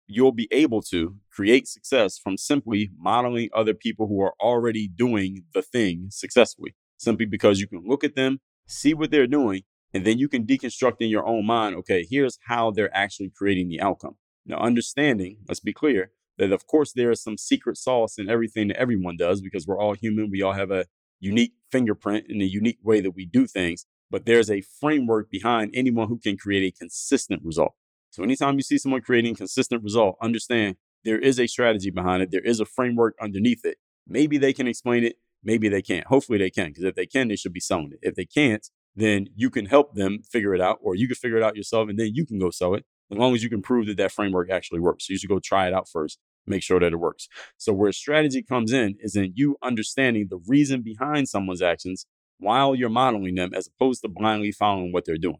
you'll 0.06 0.32
be 0.32 0.48
able 0.50 0.82
to 0.82 1.16
create 1.30 1.66
success 1.66 2.18
from 2.18 2.36
simply 2.36 2.90
modeling 2.98 3.48
other 3.54 3.74
people 3.74 4.08
who 4.08 4.20
are 4.20 4.34
already 4.40 4.88
doing 4.88 5.44
the 5.54 5.62
thing 5.62 6.08
successfully, 6.10 6.74
simply 6.96 7.26
because 7.26 7.60
you 7.60 7.66
can 7.66 7.82
look 7.86 8.04
at 8.04 8.14
them, 8.14 8.40
see 8.66 8.94
what 8.94 9.10
they're 9.10 9.26
doing, 9.26 9.62
and 9.92 10.04
then 10.04 10.18
you 10.18 10.28
can 10.28 10.44
deconstruct 10.44 10.96
in 11.00 11.08
your 11.08 11.26
own 11.26 11.46
mind 11.46 11.74
okay, 11.76 12.06
here's 12.08 12.38
how 12.46 12.70
they're 12.70 12.94
actually 12.96 13.30
creating 13.30 13.68
the 13.68 13.80
outcome. 13.80 14.16
Now, 14.44 14.58
understanding, 14.58 15.38
let's 15.48 15.60
be 15.60 15.72
clear, 15.72 16.12
that 16.38 16.52
of 16.52 16.66
course 16.66 16.92
there 16.92 17.10
is 17.10 17.22
some 17.22 17.38
secret 17.38 17.76
sauce 17.76 18.18
in 18.18 18.28
everything 18.28 18.68
that 18.68 18.76
everyone 18.76 19.16
does 19.16 19.40
because 19.40 19.66
we're 19.66 19.80
all 19.80 19.94
human. 19.94 20.30
We 20.30 20.42
all 20.42 20.52
have 20.52 20.70
a 20.70 20.86
unique 21.18 21.54
fingerprint 21.70 22.26
and 22.28 22.42
a 22.42 22.46
unique 22.46 22.78
way 22.82 23.00
that 23.00 23.12
we 23.12 23.24
do 23.24 23.46
things, 23.46 23.86
but 24.10 24.26
there's 24.26 24.50
a 24.50 24.60
framework 24.60 25.30
behind 25.30 25.72
anyone 25.74 26.08
who 26.08 26.18
can 26.18 26.36
create 26.36 26.74
a 26.74 26.78
consistent 26.78 27.42
result. 27.44 27.74
So 28.10 28.22
anytime 28.22 28.56
you 28.56 28.62
see 28.62 28.78
someone 28.78 29.00
creating 29.00 29.32
a 29.32 29.36
consistent 29.36 29.82
result, 29.82 30.16
understand 30.22 30.76
there 31.04 31.18
is 31.18 31.38
a 31.38 31.46
strategy 31.46 31.90
behind 31.90 32.22
it. 32.22 32.30
There 32.30 32.40
is 32.40 32.60
a 32.60 32.64
framework 32.64 33.14
underneath 33.20 33.64
it. 33.64 33.78
Maybe 34.06 34.38
they 34.38 34.52
can 34.52 34.66
explain 34.66 35.04
it. 35.04 35.16
Maybe 35.46 35.68
they 35.68 35.80
can't. 35.80 36.08
Hopefully 36.08 36.38
they 36.38 36.50
can, 36.50 36.66
because 36.66 36.82
if 36.82 36.96
they 36.96 37.06
can, 37.06 37.28
they 37.28 37.36
should 37.36 37.52
be 37.52 37.60
selling 37.60 37.92
it. 37.92 38.00
If 38.02 38.16
they 38.16 38.26
can't, 38.26 38.68
then 38.96 39.28
you 39.36 39.48
can 39.48 39.66
help 39.66 39.94
them 39.94 40.22
figure 40.28 40.54
it 40.56 40.60
out, 40.60 40.80
or 40.82 40.96
you 40.96 41.06
can 41.06 41.14
figure 41.14 41.36
it 41.36 41.42
out 41.44 41.56
yourself, 41.56 41.88
and 41.88 41.96
then 41.96 42.10
you 42.12 42.26
can 42.26 42.40
go 42.40 42.50
sell 42.50 42.74
it. 42.74 42.84
As 43.12 43.16
long 43.16 43.32
as 43.32 43.44
you 43.44 43.48
can 43.48 43.62
prove 43.62 43.86
that 43.86 43.96
that 43.98 44.10
framework 44.10 44.50
actually 44.50 44.80
works. 44.80 45.06
So 45.06 45.12
you 45.12 45.18
should 45.18 45.30
go 45.30 45.38
try 45.38 45.68
it 45.68 45.72
out 45.72 45.88
first, 45.88 46.18
make 46.48 46.64
sure 46.64 46.80
that 46.80 46.92
it 46.92 46.96
works. 46.96 47.28
So 47.56 47.72
where 47.72 47.92
strategy 47.92 48.42
comes 48.42 48.72
in 48.72 48.96
is 48.98 49.14
in 49.14 49.34
you 49.36 49.56
understanding 49.62 50.26
the 50.28 50.40
reason 50.48 50.82
behind 50.82 51.28
someone's 51.28 51.62
actions 51.62 52.06
while 52.38 52.74
you're 52.74 52.88
modeling 52.88 53.36
them, 53.36 53.54
as 53.54 53.68
opposed 53.68 54.02
to 54.02 54.08
blindly 54.08 54.50
following 54.50 54.92
what 54.92 55.04
they're 55.04 55.16
doing. 55.16 55.38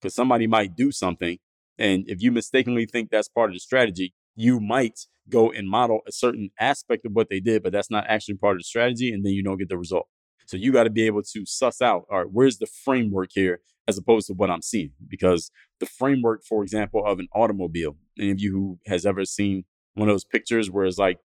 Because 0.00 0.14
somebody 0.14 0.46
might 0.46 0.76
do 0.76 0.92
something, 0.92 1.38
and 1.76 2.04
if 2.06 2.22
you 2.22 2.30
mistakenly 2.30 2.86
think 2.86 3.10
that's 3.10 3.28
part 3.28 3.50
of 3.50 3.54
the 3.54 3.60
strategy, 3.60 4.14
you 4.38 4.60
might 4.60 5.00
go 5.28 5.50
and 5.50 5.68
model 5.68 6.00
a 6.06 6.12
certain 6.12 6.50
aspect 6.60 7.04
of 7.04 7.12
what 7.12 7.28
they 7.28 7.40
did, 7.40 7.62
but 7.62 7.72
that's 7.72 7.90
not 7.90 8.04
actually 8.06 8.36
part 8.36 8.54
of 8.54 8.60
the 8.60 8.64
strategy, 8.64 9.12
and 9.12 9.24
then 9.24 9.32
you 9.32 9.42
don't 9.42 9.58
get 9.58 9.68
the 9.68 9.76
result. 9.76 10.06
So 10.46 10.56
you 10.56 10.70
got 10.72 10.84
to 10.84 10.90
be 10.90 11.06
able 11.06 11.22
to 11.22 11.44
suss 11.44 11.82
out, 11.82 12.04
all 12.08 12.18
right, 12.18 12.30
where's 12.30 12.58
the 12.58 12.66
framework 12.66 13.30
here 13.34 13.60
as 13.88 13.98
opposed 13.98 14.28
to 14.28 14.34
what 14.34 14.48
I'm 14.48 14.62
seeing? 14.62 14.92
Because 15.06 15.50
the 15.80 15.86
framework, 15.86 16.44
for 16.44 16.62
example, 16.62 17.04
of 17.04 17.18
an 17.18 17.26
automobile, 17.34 17.96
any 18.16 18.30
of 18.30 18.40
you 18.40 18.52
who 18.52 18.78
has 18.86 19.04
ever 19.04 19.24
seen 19.24 19.64
one 19.94 20.08
of 20.08 20.14
those 20.14 20.24
pictures 20.24 20.70
where 20.70 20.84
it's 20.84 20.98
like 20.98 21.18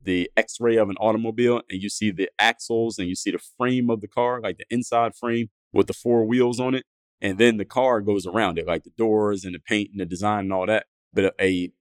the 0.00 0.30
x-ray 0.36 0.76
of 0.76 0.88
an 0.88 0.96
automobile 0.98 1.60
and 1.68 1.82
you 1.82 1.88
see 1.88 2.12
the 2.12 2.30
axles 2.38 2.98
and 2.98 3.08
you 3.08 3.16
see 3.16 3.32
the 3.32 3.40
frame 3.58 3.90
of 3.90 4.00
the 4.00 4.08
car, 4.08 4.40
like 4.40 4.58
the 4.58 4.64
inside 4.70 5.16
frame 5.16 5.50
with 5.72 5.88
the 5.88 5.92
four 5.92 6.24
wheels 6.24 6.60
on 6.60 6.76
it. 6.76 6.84
And 7.20 7.36
then 7.36 7.58
the 7.58 7.66
car 7.66 8.00
goes 8.00 8.26
around 8.26 8.58
it, 8.58 8.66
like 8.66 8.84
the 8.84 8.92
doors 8.96 9.44
and 9.44 9.54
the 9.54 9.58
paint 9.58 9.90
and 9.90 10.00
the 10.00 10.06
design 10.06 10.44
and 10.44 10.52
all 10.52 10.66
that. 10.66 10.86
But 11.12 11.34
a 11.40 11.72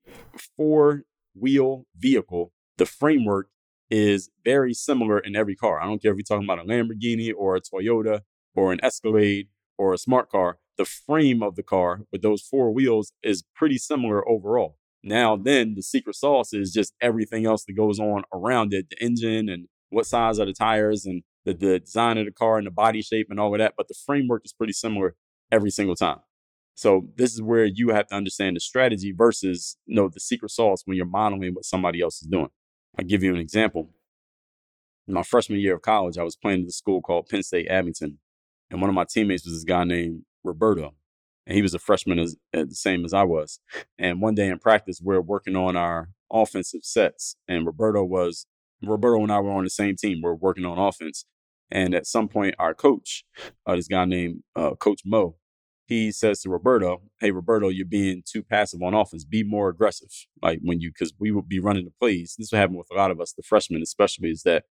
four 0.58 1.04
wheel 1.36 1.86
vehicle, 1.98 2.52
the 2.78 2.86
framework 2.86 3.50
is 3.90 4.30
very 4.44 4.74
similar 4.74 5.20
in 5.20 5.36
every 5.36 5.56
car. 5.56 5.82
I 5.82 5.86
don't 5.86 6.02
care 6.02 6.12
if 6.12 6.18
you're 6.18 6.24
talking 6.24 6.46
about 6.46 6.60
a 6.60 6.68
Lamborghini 6.68 7.32
or 7.36 7.56
a 7.56 7.62
Toyota 7.62 8.22
or 8.56 8.72
an 8.72 8.80
Escalade 8.84 9.48
or 9.78 9.94
a 9.94 9.98
smart 9.98 10.30
car. 10.30 10.58
The 10.78 10.86
frame 10.86 11.44
of 11.44 11.56
the 11.56 11.64
car 11.64 12.02
with 12.12 12.22
those 12.22 12.42
four 12.42 12.72
wheels 12.72 13.12
is 13.24 13.44
pretty 13.56 13.78
similar 13.78 14.28
overall. 14.30 14.78
Now, 15.04 15.36
then 15.36 15.76
the 15.76 15.82
secret 15.82 16.16
sauce 16.16 16.54
is 16.54 16.72
just 16.72 16.94
everything 17.02 17.46
else 17.46 17.64
that 17.66 17.74
goes 17.74 18.00
on 18.00 18.24
around 18.34 18.74
it 18.74 18.90
the 18.90 19.04
engine 19.04 19.50
and 19.50 19.68
what 19.90 20.06
size 20.06 20.40
are 20.40 20.46
the 20.46 20.54
tires 20.54 21.06
and 21.06 21.24
the, 21.46 21.54
the 21.54 21.80
design 21.80 22.18
of 22.18 22.26
the 22.26 22.32
car 22.32 22.58
and 22.58 22.68
the 22.68 22.72
body 22.72 23.02
shape 23.02 23.28
and 23.30 23.40
all 23.40 23.54
of 23.54 23.60
that. 23.60 23.74
But 23.78 23.88
the 23.88 23.96
framework 24.06 24.44
is 24.46 24.54
pretty 24.54 24.74
similar 24.74 25.16
every 25.52 25.72
single 25.72 25.96
time. 25.96 26.20
So 26.80 27.10
this 27.18 27.34
is 27.34 27.42
where 27.42 27.66
you 27.66 27.90
have 27.90 28.08
to 28.08 28.16
understand 28.16 28.56
the 28.56 28.62
strategy 28.62 29.12
versus 29.12 29.76
you 29.86 29.96
know 29.96 30.08
the 30.08 30.22
secret 30.22 30.50
sauce 30.50 30.84
when 30.86 30.96
you're 30.96 31.06
modeling 31.06 31.54
what 31.54 31.66
somebody 31.66 32.00
else 32.00 32.22
is 32.22 32.28
doing. 32.30 32.48
I'll 32.98 33.04
give 33.04 33.22
you 33.22 33.34
an 33.34 33.42
example. 33.42 33.90
In 35.06 35.14
my 35.14 35.24
freshman 35.24 35.60
year 35.60 35.76
of 35.76 35.82
college, 35.82 36.18
I 36.18 36.24
was 36.24 36.38
playing 36.38 36.62
at 36.62 36.70
a 36.70 36.72
school 36.72 37.02
called 37.02 37.28
Penn 37.28 37.44
State 37.44 37.68
Abington. 37.68 38.20
And 38.72 38.80
one 38.80 38.90
of 38.90 38.96
my 38.96 39.04
teammates 39.04 39.44
was 39.44 39.56
this 39.56 39.66
guy 39.66 39.84
named 39.84 40.22
Roberto. 40.42 40.94
And 41.46 41.54
he 41.54 41.62
was 41.62 41.74
a 41.74 41.80
freshman 41.80 42.18
as, 42.18 42.38
as 42.54 42.70
the 42.70 42.76
same 42.76 43.04
as 43.04 43.14
I 43.14 43.24
was. 43.24 43.60
And 43.98 44.22
one 44.22 44.36
day 44.36 44.48
in 44.48 44.58
practice, 44.58 45.02
we 45.04 45.16
are 45.16 45.22
working 45.22 45.58
on 45.58 45.76
our 45.76 46.12
offensive 46.32 46.86
sets. 46.86 47.36
And 47.46 47.66
Roberto 47.66 48.06
was, 48.06 48.46
Roberto 48.82 49.22
and 49.22 49.34
I 49.34 49.42
were 49.42 49.52
on 49.52 49.66
the 49.66 49.70
same 49.70 49.98
team. 49.98 50.22
We 50.24 50.30
are 50.30 50.36
working 50.36 50.64
on 50.64 50.78
offense. 50.78 51.26
And 51.70 51.94
at 51.94 52.08
some 52.08 52.30
point, 52.30 52.56
our 52.58 52.74
coach, 52.74 53.26
uh, 53.66 53.76
this 53.76 53.90
guy 53.90 54.06
named 54.06 54.44
uh, 54.56 54.76
Coach 54.76 55.02
Mo, 55.06 55.39
he 55.90 56.12
says 56.12 56.42
to 56.42 56.52
Roberto, 56.52 57.02
Hey, 57.20 57.32
Roberto, 57.32 57.70
you're 57.70 57.86
being 57.86 58.22
too 58.24 58.44
passive 58.44 58.82
on 58.84 58.94
offense. 58.94 59.26
Be 59.26 59.44
more 59.44 59.70
aggressive. 59.70 60.10
Like 60.40 60.60
when 60.62 60.80
you, 60.80 60.92
because 60.92 61.14
we 61.18 61.32
would 61.32 61.50
be 61.50 61.60
running 61.60 61.84
the 61.84 61.92
plays. 62.00 62.36
This 62.38 62.52
would 62.52 62.60
happen 62.60 62.76
with 62.78 62.92
a 62.92 62.96
lot 62.96 63.10
of 63.10 63.20
us, 63.20 63.34
the 63.34 63.42
freshmen 63.42 63.82
especially, 63.82 64.30
is 64.30 64.44
that 64.44 64.66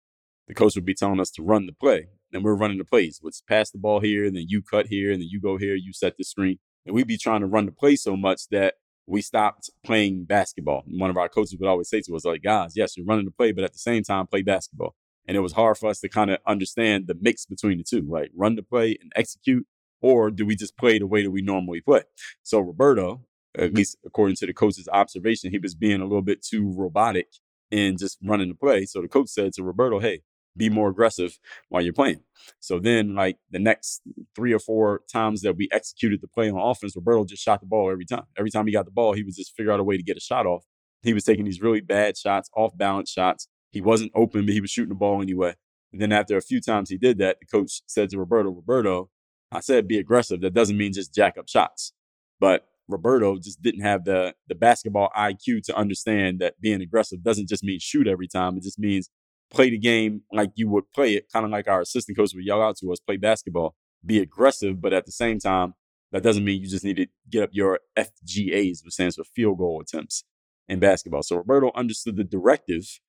the 0.48 0.54
coach 0.54 0.76
would 0.76 0.86
be 0.86 0.94
telling 0.94 1.20
us 1.20 1.32
to 1.32 1.42
run 1.42 1.66
the 1.66 1.74
play. 1.74 2.10
And 2.32 2.44
we're 2.44 2.54
running 2.54 2.78
the 2.78 2.86
plays, 2.86 3.18
which 3.20 3.38
pass 3.50 3.72
the 3.72 3.80
ball 3.80 4.00
here, 4.00 4.26
and 4.26 4.36
then 4.36 4.46
you 4.48 4.62
cut 4.62 4.88
here, 4.88 5.12
and 5.12 5.20
then 5.20 5.28
you 5.30 5.42
go 5.42 5.58
here, 5.58 5.74
you 5.74 5.92
set 5.92 6.18
the 6.18 6.24
screen. 6.24 6.60
And 6.86 6.94
we'd 6.94 7.08
be 7.08 7.18
trying 7.18 7.42
to 7.42 7.48
run 7.48 7.66
the 7.66 7.72
play 7.72 7.96
so 7.96 8.16
much 8.16 8.50
that 8.52 8.76
we 9.08 9.22
stopped 9.22 9.72
playing 9.84 10.26
basketball. 10.26 10.84
And 10.86 11.00
one 11.00 11.10
of 11.10 11.18
our 11.18 11.30
coaches 11.30 11.58
would 11.60 11.68
always 11.68 11.90
say 11.90 12.02
to 12.02 12.16
us, 12.16 12.26
like, 12.26 12.44
guys, 12.44 12.74
yes, 12.76 12.96
you're 12.96 13.08
running 13.08 13.26
the 13.26 13.32
play, 13.32 13.54
but 13.54 13.64
at 13.64 13.74
the 13.74 13.80
same 13.80 14.04
time, 14.04 14.28
play 14.28 14.44
basketball. 14.44 14.94
And 15.28 15.36
it 15.36 15.40
was 15.40 15.54
hard 15.54 15.78
for 15.78 15.90
us 15.90 16.00
to 16.02 16.10
kind 16.10 16.30
of 16.30 16.38
understand 16.46 17.08
the 17.08 17.18
mix 17.20 17.46
between 17.46 17.80
the 17.80 17.84
two, 17.84 18.08
like 18.08 18.30
run 18.36 18.56
the 18.56 18.64
play 18.64 18.98
and 19.02 19.12
execute 19.16 19.66
or 20.08 20.32
do 20.32 20.46
we 20.46 20.56
just 20.56 20.78
play 20.78 20.98
the 20.98 21.08
way 21.08 21.24
that 21.24 21.32
we 21.32 21.42
normally 21.42 21.82
play? 21.82 22.04
So 22.44 22.60
Roberto, 22.60 23.26
at 23.56 23.66
mm-hmm. 23.66 23.78
least 23.78 23.98
according 24.06 24.38
to 24.38 24.46
the 24.46 24.54
coach's 24.54 24.88
observation, 24.92 25.52
he 25.52 25.60
was 25.60 25.76
being 25.76 26.00
a 26.00 26.06
little 26.06 26.22
bit 26.22 26.42
too 26.42 26.74
robotic 26.76 27.28
in 27.72 27.98
just 27.98 28.18
running 28.24 28.50
the 28.50 28.56
play. 28.56 28.86
So 28.86 29.02
the 29.02 29.10
coach 29.10 29.28
said 29.28 29.52
to 29.54 29.64
Roberto, 29.64 30.00
hey, 30.00 30.22
be 30.56 30.70
more 30.70 30.90
aggressive 30.90 31.38
while 31.70 31.82
you're 31.82 31.94
playing. 31.94 32.22
So 32.60 32.80
then, 32.80 33.14
like 33.14 33.38
the 33.52 33.60
next 33.60 34.02
three 34.36 34.54
or 34.54 34.60
four 34.60 35.02
times 35.12 35.42
that 35.42 35.58
we 35.58 35.68
executed 35.72 36.22
the 36.22 36.28
play 36.28 36.50
on 36.50 36.58
offense, 36.58 36.96
Roberto 36.96 37.26
just 37.26 37.44
shot 37.44 37.60
the 37.60 37.68
ball 37.68 37.92
every 37.92 38.06
time. 38.06 38.24
Every 38.38 38.50
time 38.50 38.66
he 38.66 38.74
got 38.74 38.86
the 38.86 38.92
ball, 38.92 39.14
he 39.14 39.24
was 39.24 39.36
just 39.36 39.56
figure 39.56 39.72
out 39.72 39.80
a 39.80 39.84
way 39.84 39.98
to 39.98 40.04
get 40.04 40.18
a 40.18 40.22
shot 40.22 40.46
off. 40.46 40.66
He 41.04 41.14
was 41.14 41.26
taking 41.26 41.46
these 41.46 41.62
really 41.62 41.82
bad 41.82 42.18
shots, 42.18 42.50
off 42.56 42.76
balance 42.76 43.12
shots. 43.12 43.48
He 43.72 43.82
wasn't 43.82 44.14
open, 44.16 44.46
but 44.46 44.54
he 44.54 44.62
was 44.62 44.72
shooting 44.72 44.90
the 44.90 44.96
ball 44.96 45.22
anyway. 45.22 45.56
And 45.92 46.02
then 46.02 46.12
after 46.12 46.36
a 46.38 46.42
few 46.42 46.60
times 46.60 46.90
he 46.90 46.98
did 46.98 47.18
that, 47.20 47.38
the 47.40 47.46
coach 47.46 47.82
said 47.88 48.10
to 48.10 48.20
Roberto, 48.20 48.50
Roberto, 48.50 49.10
I 49.52 49.60
said 49.62 49.88
be 49.88 49.98
aggressive. 49.98 50.42
That 50.42 50.54
doesn't 50.54 50.78
mean 50.78 50.94
just 50.94 51.14
jack 51.14 51.38
up 51.38 51.48
shots. 51.48 51.94
But 52.40 52.66
Roberto 52.88 53.38
just 53.38 53.62
didn't 53.62 53.82
have 53.82 54.06
the 54.06 54.34
the 54.48 54.56
basketball 54.56 55.10
IQ 55.18 55.64
to 55.66 55.76
understand 55.76 56.40
that 56.40 56.60
being 56.62 56.82
aggressive 56.82 57.24
doesn't 57.24 57.50
just 57.50 57.64
mean 57.64 57.80
shoot 57.80 58.08
every 58.08 58.28
time. 58.28 58.58
It 58.58 58.64
just 58.64 58.80
means 58.80 59.10
play 59.52 59.70
the 59.70 59.78
game 59.78 60.22
like 60.32 60.52
you 60.56 60.70
would 60.70 60.92
play 60.94 61.16
it, 61.16 61.28
kind 61.32 61.46
of 61.46 61.52
like 61.52 61.68
our 61.68 61.82
assistant 61.82 62.18
coach 62.18 62.34
would 62.34 62.46
yell 62.46 62.62
out 62.62 62.78
to 62.78 62.92
us, 62.92 63.00
play 63.00 63.18
basketball, 63.18 63.76
be 64.06 64.20
aggressive, 64.20 64.82
but 64.82 64.94
at 64.94 65.06
the 65.06 65.12
same 65.12 65.40
time, 65.40 65.74
that 66.12 66.24
doesn't 66.24 66.44
mean 66.44 66.62
you 66.62 66.68
just 66.68 66.84
need 66.84 66.98
to 66.98 67.08
get 67.30 67.44
up 67.44 67.50
your 67.54 67.80
FGAs, 67.98 68.84
which 68.84 68.94
stands 68.94 69.16
for 69.16 69.24
field 69.24 69.58
goal 69.58 69.82
attempts 69.82 70.24
in 70.68 70.80
basketball. 70.80 71.24
So 71.24 71.38
Roberto 71.38 71.72
understood 71.76 72.18
the 72.18 72.24
directive 72.24 73.00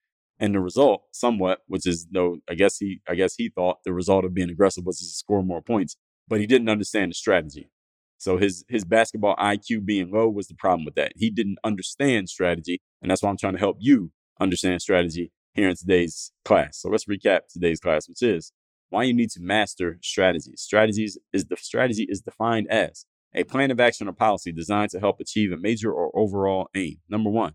and 0.40 0.54
the 0.54 0.60
result 0.60 1.04
somewhat, 1.12 1.60
which 1.66 1.86
is 1.86 2.06
no, 2.10 2.38
I 2.48 2.54
guess 2.54 2.78
he 2.78 3.00
I 3.08 3.14
guess 3.14 3.34
he 3.36 3.48
thought 3.48 3.78
the 3.84 3.92
result 3.92 4.24
of 4.24 4.34
being 4.34 4.50
aggressive 4.50 4.84
was 4.84 4.98
to 4.98 5.04
score 5.06 5.42
more 5.42 5.62
points 5.62 5.96
but 6.28 6.40
he 6.40 6.46
didn't 6.46 6.68
understand 6.68 7.10
the 7.10 7.14
strategy. 7.14 7.70
So 8.18 8.36
his 8.36 8.64
his 8.68 8.84
basketball 8.84 9.36
IQ 9.36 9.84
being 9.84 10.10
low 10.10 10.28
was 10.28 10.48
the 10.48 10.54
problem 10.54 10.84
with 10.84 10.96
that. 10.96 11.12
He 11.16 11.30
didn't 11.30 11.58
understand 11.64 12.28
strategy, 12.28 12.80
and 13.00 13.10
that's 13.10 13.22
why 13.22 13.30
I'm 13.30 13.36
trying 13.36 13.54
to 13.54 13.58
help 13.60 13.76
you 13.80 14.10
understand 14.40 14.82
strategy 14.82 15.32
here 15.54 15.68
in 15.68 15.76
today's 15.76 16.32
class. 16.44 16.80
So 16.80 16.88
let's 16.88 17.06
recap 17.06 17.40
today's 17.50 17.80
class, 17.80 18.08
which 18.08 18.22
is 18.22 18.52
why 18.90 19.04
you 19.04 19.14
need 19.14 19.30
to 19.30 19.40
master 19.40 19.98
strategies. 20.02 20.60
Strategies 20.60 21.18
is 21.32 21.46
the 21.46 21.56
strategy 21.56 22.06
is 22.08 22.20
defined 22.20 22.68
as 22.70 23.06
a 23.34 23.44
plan 23.44 23.70
of 23.70 23.78
action 23.78 24.08
or 24.08 24.12
policy 24.12 24.52
designed 24.52 24.90
to 24.90 25.00
help 25.00 25.20
achieve 25.20 25.52
a 25.52 25.56
major 25.56 25.92
or 25.92 26.10
overall 26.14 26.68
aim. 26.74 26.96
Number 27.08 27.30
one, 27.30 27.54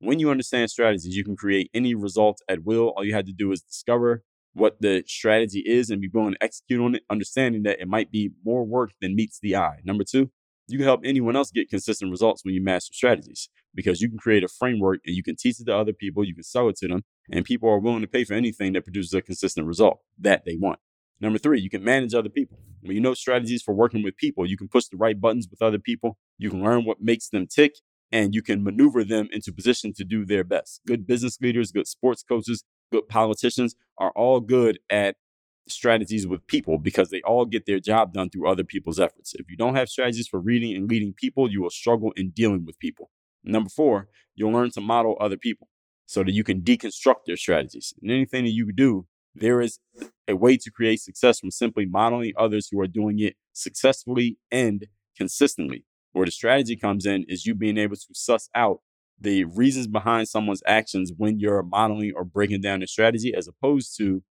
when 0.00 0.18
you 0.18 0.30
understand 0.30 0.70
strategies, 0.70 1.16
you 1.16 1.24
can 1.24 1.36
create 1.36 1.70
any 1.72 1.94
result 1.94 2.40
at 2.48 2.64
will. 2.64 2.88
All 2.88 3.04
you 3.04 3.14
had 3.14 3.26
to 3.26 3.32
do 3.32 3.52
is 3.52 3.62
discover 3.62 4.24
what 4.54 4.80
the 4.80 5.02
strategy 5.06 5.62
is 5.66 5.90
and 5.90 6.00
be 6.00 6.08
willing 6.12 6.34
to 6.34 6.42
execute 6.42 6.80
on 6.80 6.94
it, 6.94 7.02
understanding 7.10 7.62
that 7.62 7.80
it 7.80 7.88
might 7.88 8.10
be 8.10 8.30
more 8.44 8.64
work 8.64 8.90
than 9.00 9.14
meets 9.14 9.38
the 9.40 9.56
eye. 9.56 9.78
Number 9.84 10.04
two, 10.04 10.30
you 10.68 10.78
can 10.78 10.86
help 10.86 11.00
anyone 11.04 11.36
else 11.36 11.50
get 11.50 11.68
consistent 11.68 12.10
results 12.10 12.44
when 12.44 12.54
you 12.54 12.62
master 12.62 12.92
strategies 12.92 13.48
because 13.74 14.00
you 14.00 14.08
can 14.08 14.18
create 14.18 14.44
a 14.44 14.48
framework 14.48 15.00
and 15.06 15.16
you 15.16 15.22
can 15.22 15.36
teach 15.36 15.60
it 15.60 15.66
to 15.66 15.76
other 15.76 15.92
people, 15.92 16.24
you 16.24 16.34
can 16.34 16.44
sell 16.44 16.68
it 16.68 16.76
to 16.76 16.88
them, 16.88 17.02
and 17.30 17.44
people 17.44 17.68
are 17.68 17.78
willing 17.78 18.02
to 18.02 18.06
pay 18.06 18.24
for 18.24 18.34
anything 18.34 18.72
that 18.74 18.84
produces 18.84 19.12
a 19.14 19.22
consistent 19.22 19.66
result 19.66 20.00
that 20.18 20.44
they 20.44 20.56
want. 20.56 20.78
Number 21.20 21.38
three, 21.38 21.60
you 21.60 21.70
can 21.70 21.84
manage 21.84 22.14
other 22.14 22.28
people. 22.28 22.58
When 22.80 22.94
you 22.94 23.00
know 23.00 23.14
strategies 23.14 23.62
for 23.62 23.74
working 23.74 24.02
with 24.02 24.16
people, 24.16 24.44
you 24.44 24.56
can 24.56 24.68
push 24.68 24.86
the 24.86 24.96
right 24.96 25.18
buttons 25.20 25.48
with 25.50 25.62
other 25.62 25.78
people, 25.78 26.18
you 26.38 26.50
can 26.50 26.62
learn 26.62 26.84
what 26.84 27.00
makes 27.00 27.28
them 27.28 27.46
tick, 27.46 27.74
and 28.10 28.34
you 28.34 28.42
can 28.42 28.62
maneuver 28.62 29.04
them 29.04 29.28
into 29.32 29.52
position 29.52 29.92
to 29.94 30.04
do 30.04 30.24
their 30.24 30.44
best. 30.44 30.80
Good 30.86 31.06
business 31.06 31.38
leaders, 31.40 31.72
good 31.72 31.86
sports 31.86 32.22
coaches, 32.22 32.64
good 32.90 33.08
politicians 33.08 33.74
are 34.02 34.10
all 34.16 34.40
good 34.40 34.80
at 34.90 35.14
strategies 35.68 36.26
with 36.26 36.44
people 36.48 36.76
because 36.76 37.10
they 37.10 37.22
all 37.22 37.44
get 37.44 37.66
their 37.66 37.78
job 37.78 38.12
done 38.12 38.28
through 38.28 38.48
other 38.48 38.64
people's 38.64 38.98
efforts. 38.98 39.32
If 39.34 39.48
you 39.48 39.56
don't 39.56 39.76
have 39.76 39.88
strategies 39.88 40.26
for 40.26 40.40
reading 40.40 40.74
and 40.74 40.90
leading 40.90 41.12
people, 41.12 41.48
you 41.48 41.62
will 41.62 41.70
struggle 41.70 42.12
in 42.16 42.30
dealing 42.30 42.64
with 42.66 42.80
people. 42.80 43.10
Number 43.44 43.70
four, 43.70 44.08
you'll 44.34 44.50
learn 44.50 44.72
to 44.72 44.80
model 44.80 45.16
other 45.20 45.36
people 45.36 45.68
so 46.04 46.24
that 46.24 46.32
you 46.32 46.42
can 46.42 46.62
deconstruct 46.62 47.26
their 47.26 47.36
strategies. 47.36 47.94
And 48.02 48.10
anything 48.10 48.44
that 48.44 48.50
you 48.50 48.72
do, 48.72 49.06
there 49.36 49.60
is 49.60 49.78
a 50.26 50.34
way 50.34 50.56
to 50.56 50.70
create 50.70 51.00
success 51.00 51.38
from 51.38 51.52
simply 51.52 51.86
modeling 51.86 52.32
others 52.36 52.68
who 52.70 52.80
are 52.80 52.88
doing 52.88 53.20
it 53.20 53.36
successfully 53.52 54.36
and 54.50 54.86
consistently. 55.16 55.84
Where 56.10 56.26
the 56.26 56.32
strategy 56.32 56.74
comes 56.74 57.06
in 57.06 57.24
is 57.28 57.46
you 57.46 57.54
being 57.54 57.78
able 57.78 57.96
to 57.96 58.06
suss 58.12 58.50
out 58.54 58.80
the 59.22 59.44
reasons 59.44 59.86
behind 59.86 60.28
someone's 60.28 60.62
actions 60.66 61.12
when 61.16 61.38
you're 61.38 61.62
modeling 61.62 62.12
or 62.14 62.24
breaking 62.24 62.60
down 62.60 62.80
the 62.80 62.86
strategy, 62.86 63.32
as 63.34 63.48
opposed 63.48 63.96
to 63.98 64.22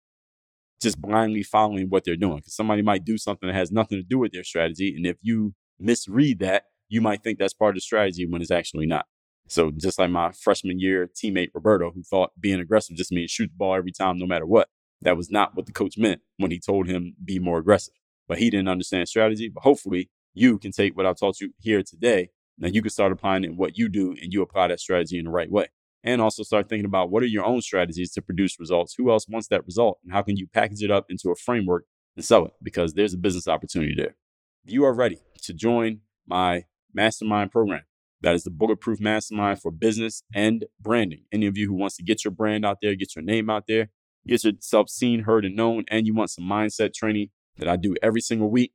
just 0.83 1.01
blindly 1.01 1.43
following 1.43 1.89
what 1.89 2.05
they're 2.05 2.17
doing. 2.17 2.39
Because 2.39 2.55
somebody 2.55 2.83
might 2.83 3.05
do 3.05 3.17
something 3.19 3.47
that 3.47 3.55
has 3.55 3.71
nothing 3.71 3.99
to 3.99 4.03
do 4.03 4.19
with 4.19 4.33
their 4.33 4.45
strategy. 4.45 4.95
And 4.97 5.07
if 5.07 5.17
you 5.23 5.55
misread 5.79 6.41
that, 6.41 6.65
you 6.89 7.01
might 7.01 7.23
think 7.23 7.39
that's 7.39 7.55
part 7.55 7.71
of 7.71 7.77
the 7.77 7.81
strategy 7.83 8.27
when 8.27 8.43
it's 8.43 8.51
actually 8.51 8.87
not. 8.87 9.07
So 9.47 9.71
just 9.71 9.99
like 9.99 10.11
my 10.11 10.33
freshman 10.33 10.79
year 10.79 11.09
teammate 11.09 11.51
Roberto, 11.55 11.91
who 11.93 12.03
thought 12.03 12.33
being 12.41 12.61
aggressive 12.61 12.97
just 12.97 13.13
means 13.13 13.31
shoot 13.31 13.49
the 13.49 13.57
ball 13.57 13.75
every 13.75 13.93
time, 13.93 14.19
no 14.19 14.27
matter 14.27 14.47
what. 14.47 14.69
That 15.03 15.17
was 15.17 15.31
not 15.31 15.55
what 15.55 15.67
the 15.67 15.73
coach 15.73 15.97
meant 15.97 16.21
when 16.37 16.51
he 16.51 16.61
told 16.61 16.87
him 16.87 17.15
be 17.25 17.39
more 17.39 17.59
aggressive. 17.59 17.95
But 18.29 18.39
he 18.39 18.51
didn't 18.51 18.69
understand 18.69 19.09
strategy. 19.09 19.49
But 19.49 19.63
hopefully 19.63 20.11
you 20.35 20.59
can 20.59 20.73
take 20.73 20.97
what 20.97 21.07
I've 21.07 21.19
taught 21.19 21.41
you 21.41 21.53
here 21.59 21.83
today. 21.83 22.31
Now 22.61 22.69
you 22.69 22.83
can 22.83 22.91
start 22.91 23.11
applying 23.11 23.43
it 23.43 23.49
in 23.49 23.57
what 23.57 23.77
you 23.79 23.89
do 23.89 24.15
and 24.23 24.33
you 24.33 24.43
apply 24.43 24.69
that 24.69 24.81
strategy 24.81 25.19
in 25.19 25.25
the 25.25 25.31
right 25.31 25.51
way. 25.51 25.67
And 26.05 26.21
also 26.21 26.43
start 26.43 26.69
thinking 26.69 26.87
about 26.87 27.11
what 27.11 27.23
are 27.23 27.27
your 27.27 27.45
own 27.45 27.61
strategies 27.61 28.13
to 28.13 28.23
produce 28.23 28.61
results? 28.61 28.95
Who 28.97 29.11
else 29.11 29.27
wants 29.29 29.49
that 29.49 29.67
result? 29.67 29.99
And 30.05 30.13
how 30.13 30.23
can 30.23 30.37
you 30.37 30.47
package 30.47 30.83
it 30.83 30.91
up 30.91 31.07
into 31.09 31.31
a 31.31 31.35
framework 31.35 31.85
and 32.17 32.25
sell 32.25 32.47
it? 32.47 32.53
Because 32.63 32.95
there's 32.95 33.13
a 33.13 33.19
business 33.19 33.49
opportunity 33.49 33.95
there. 33.97 34.15
If 34.65 34.73
you 34.73 34.85
are 34.85 34.95
ready 34.95 35.19
to 35.43 35.53
join 35.53 36.01
my 36.27 36.65
mastermind 36.95 37.51
program, 37.51 37.83
that 38.23 38.35
is 38.35 38.45
the 38.45 38.51
Bulletproof 38.51 39.01
Mastermind 39.01 39.61
for 39.61 39.71
business 39.71 40.23
and 40.35 40.67
branding. 40.81 41.25
Any 41.33 41.47
of 41.47 41.57
you 41.57 41.69
who 41.69 41.75
wants 41.75 41.97
to 41.97 42.03
get 42.03 42.25
your 42.25 42.33
brand 42.33 42.65
out 42.65 42.79
there, 42.83 42.95
get 42.95 43.17
your 43.17 43.25
name 43.25 43.49
out 43.49 43.65
there, 43.67 43.91
get 44.27 44.45
yourself 44.45 44.91
seen, 44.91 45.21
heard, 45.21 45.45
and 45.45 45.57
known, 45.57 45.85
and 45.89 46.07
you 46.07 46.15
want 46.15 46.31
some 46.31 46.45
mindset 46.45 46.93
training 46.93 47.29
that 47.57 47.69
I 47.69 47.77
do 47.77 47.97
every 48.03 48.21
single 48.21 48.51
week, 48.51 48.73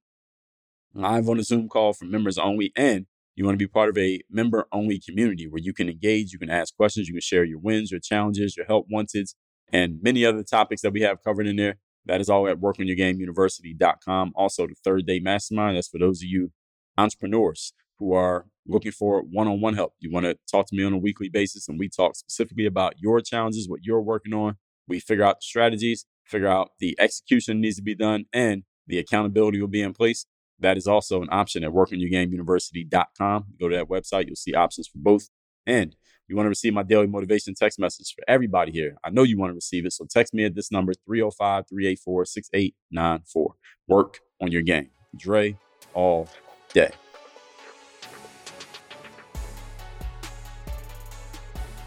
live 0.93 1.29
on 1.29 1.39
a 1.39 1.43
Zoom 1.43 1.69
call 1.69 1.93
for 1.93 2.05
members 2.05 2.37
only, 2.37 2.71
and 2.75 3.05
you 3.35 3.45
want 3.45 3.55
to 3.55 3.63
be 3.63 3.67
part 3.67 3.89
of 3.89 3.97
a 3.97 4.21
member 4.29 4.67
only 4.71 4.99
community 4.99 5.47
where 5.47 5.61
you 5.61 5.73
can 5.73 5.89
engage, 5.89 6.31
you 6.31 6.39
can 6.39 6.49
ask 6.49 6.75
questions, 6.75 7.07
you 7.07 7.13
can 7.13 7.21
share 7.21 7.43
your 7.43 7.59
wins, 7.59 7.91
your 7.91 7.99
challenges, 7.99 8.55
your 8.55 8.65
help 8.65 8.87
wanted, 8.89 9.27
and 9.71 9.99
many 10.01 10.25
other 10.25 10.43
topics 10.43 10.81
that 10.81 10.93
we 10.93 11.01
have 11.01 11.23
covered 11.23 11.47
in 11.47 11.57
there. 11.57 11.77
That 12.05 12.21
is 12.21 12.29
all 12.29 12.47
at 12.47 12.57
workonyourgameuniversity.com. 12.57 14.33
Also, 14.35 14.67
the 14.67 14.75
third 14.83 15.05
day 15.05 15.19
mastermind. 15.19 15.75
That's 15.75 15.87
for 15.87 15.97
those 15.97 16.21
of 16.21 16.29
you 16.29 16.51
entrepreneurs 16.97 17.73
who 17.97 18.13
are 18.13 18.45
looking 18.67 18.91
for 18.91 19.21
one 19.21 19.47
on 19.47 19.61
one 19.61 19.73
help. 19.73 19.93
You 19.99 20.11
want 20.11 20.25
to 20.25 20.37
talk 20.49 20.67
to 20.67 20.75
me 20.75 20.83
on 20.83 20.93
a 20.93 20.97
weekly 20.97 21.29
basis, 21.29 21.67
and 21.67 21.79
we 21.79 21.89
talk 21.89 22.15
specifically 22.15 22.65
about 22.65 22.95
your 22.99 23.21
challenges, 23.21 23.69
what 23.69 23.81
you're 23.83 24.01
working 24.01 24.33
on. 24.33 24.57
We 24.87 24.99
figure 24.99 25.23
out 25.23 25.37
the 25.37 25.45
strategies, 25.45 26.05
figure 26.25 26.47
out 26.47 26.71
the 26.79 26.95
execution 26.99 27.61
needs 27.61 27.77
to 27.77 27.81
be 27.81 27.95
done, 27.95 28.25
and 28.31 28.63
the 28.87 28.99
accountability 28.99 29.59
will 29.59 29.67
be 29.67 29.81
in 29.81 29.93
place. 29.93 30.25
That 30.59 30.77
is 30.77 30.87
also 30.87 31.21
an 31.21 31.29
option 31.31 31.63
at 31.63 31.71
workonyourgameuniversity.com. 31.71 33.45
Go 33.59 33.69
to 33.69 33.75
that 33.75 33.89
website, 33.89 34.27
you'll 34.27 34.35
see 34.35 34.53
options 34.53 34.87
for 34.87 34.97
both. 34.97 35.29
And 35.65 35.95
you 36.27 36.35
want 36.35 36.45
to 36.45 36.49
receive 36.49 36.73
my 36.73 36.83
daily 36.83 37.07
motivation 37.07 37.53
text 37.53 37.77
message 37.79 38.13
for 38.15 38.23
everybody 38.27 38.71
here. 38.71 38.97
I 39.03 39.09
know 39.09 39.23
you 39.23 39.37
want 39.37 39.51
to 39.51 39.55
receive 39.55 39.85
it, 39.85 39.93
so 39.93 40.05
text 40.09 40.33
me 40.33 40.45
at 40.45 40.55
this 40.55 40.71
number 40.71 40.93
305 41.05 41.67
384 41.69 42.25
6894. 42.25 43.55
Work 43.87 44.19
on 44.41 44.51
your 44.51 44.63
game. 44.63 44.89
Dre 45.15 45.57
all 45.93 46.27
day. 46.73 46.91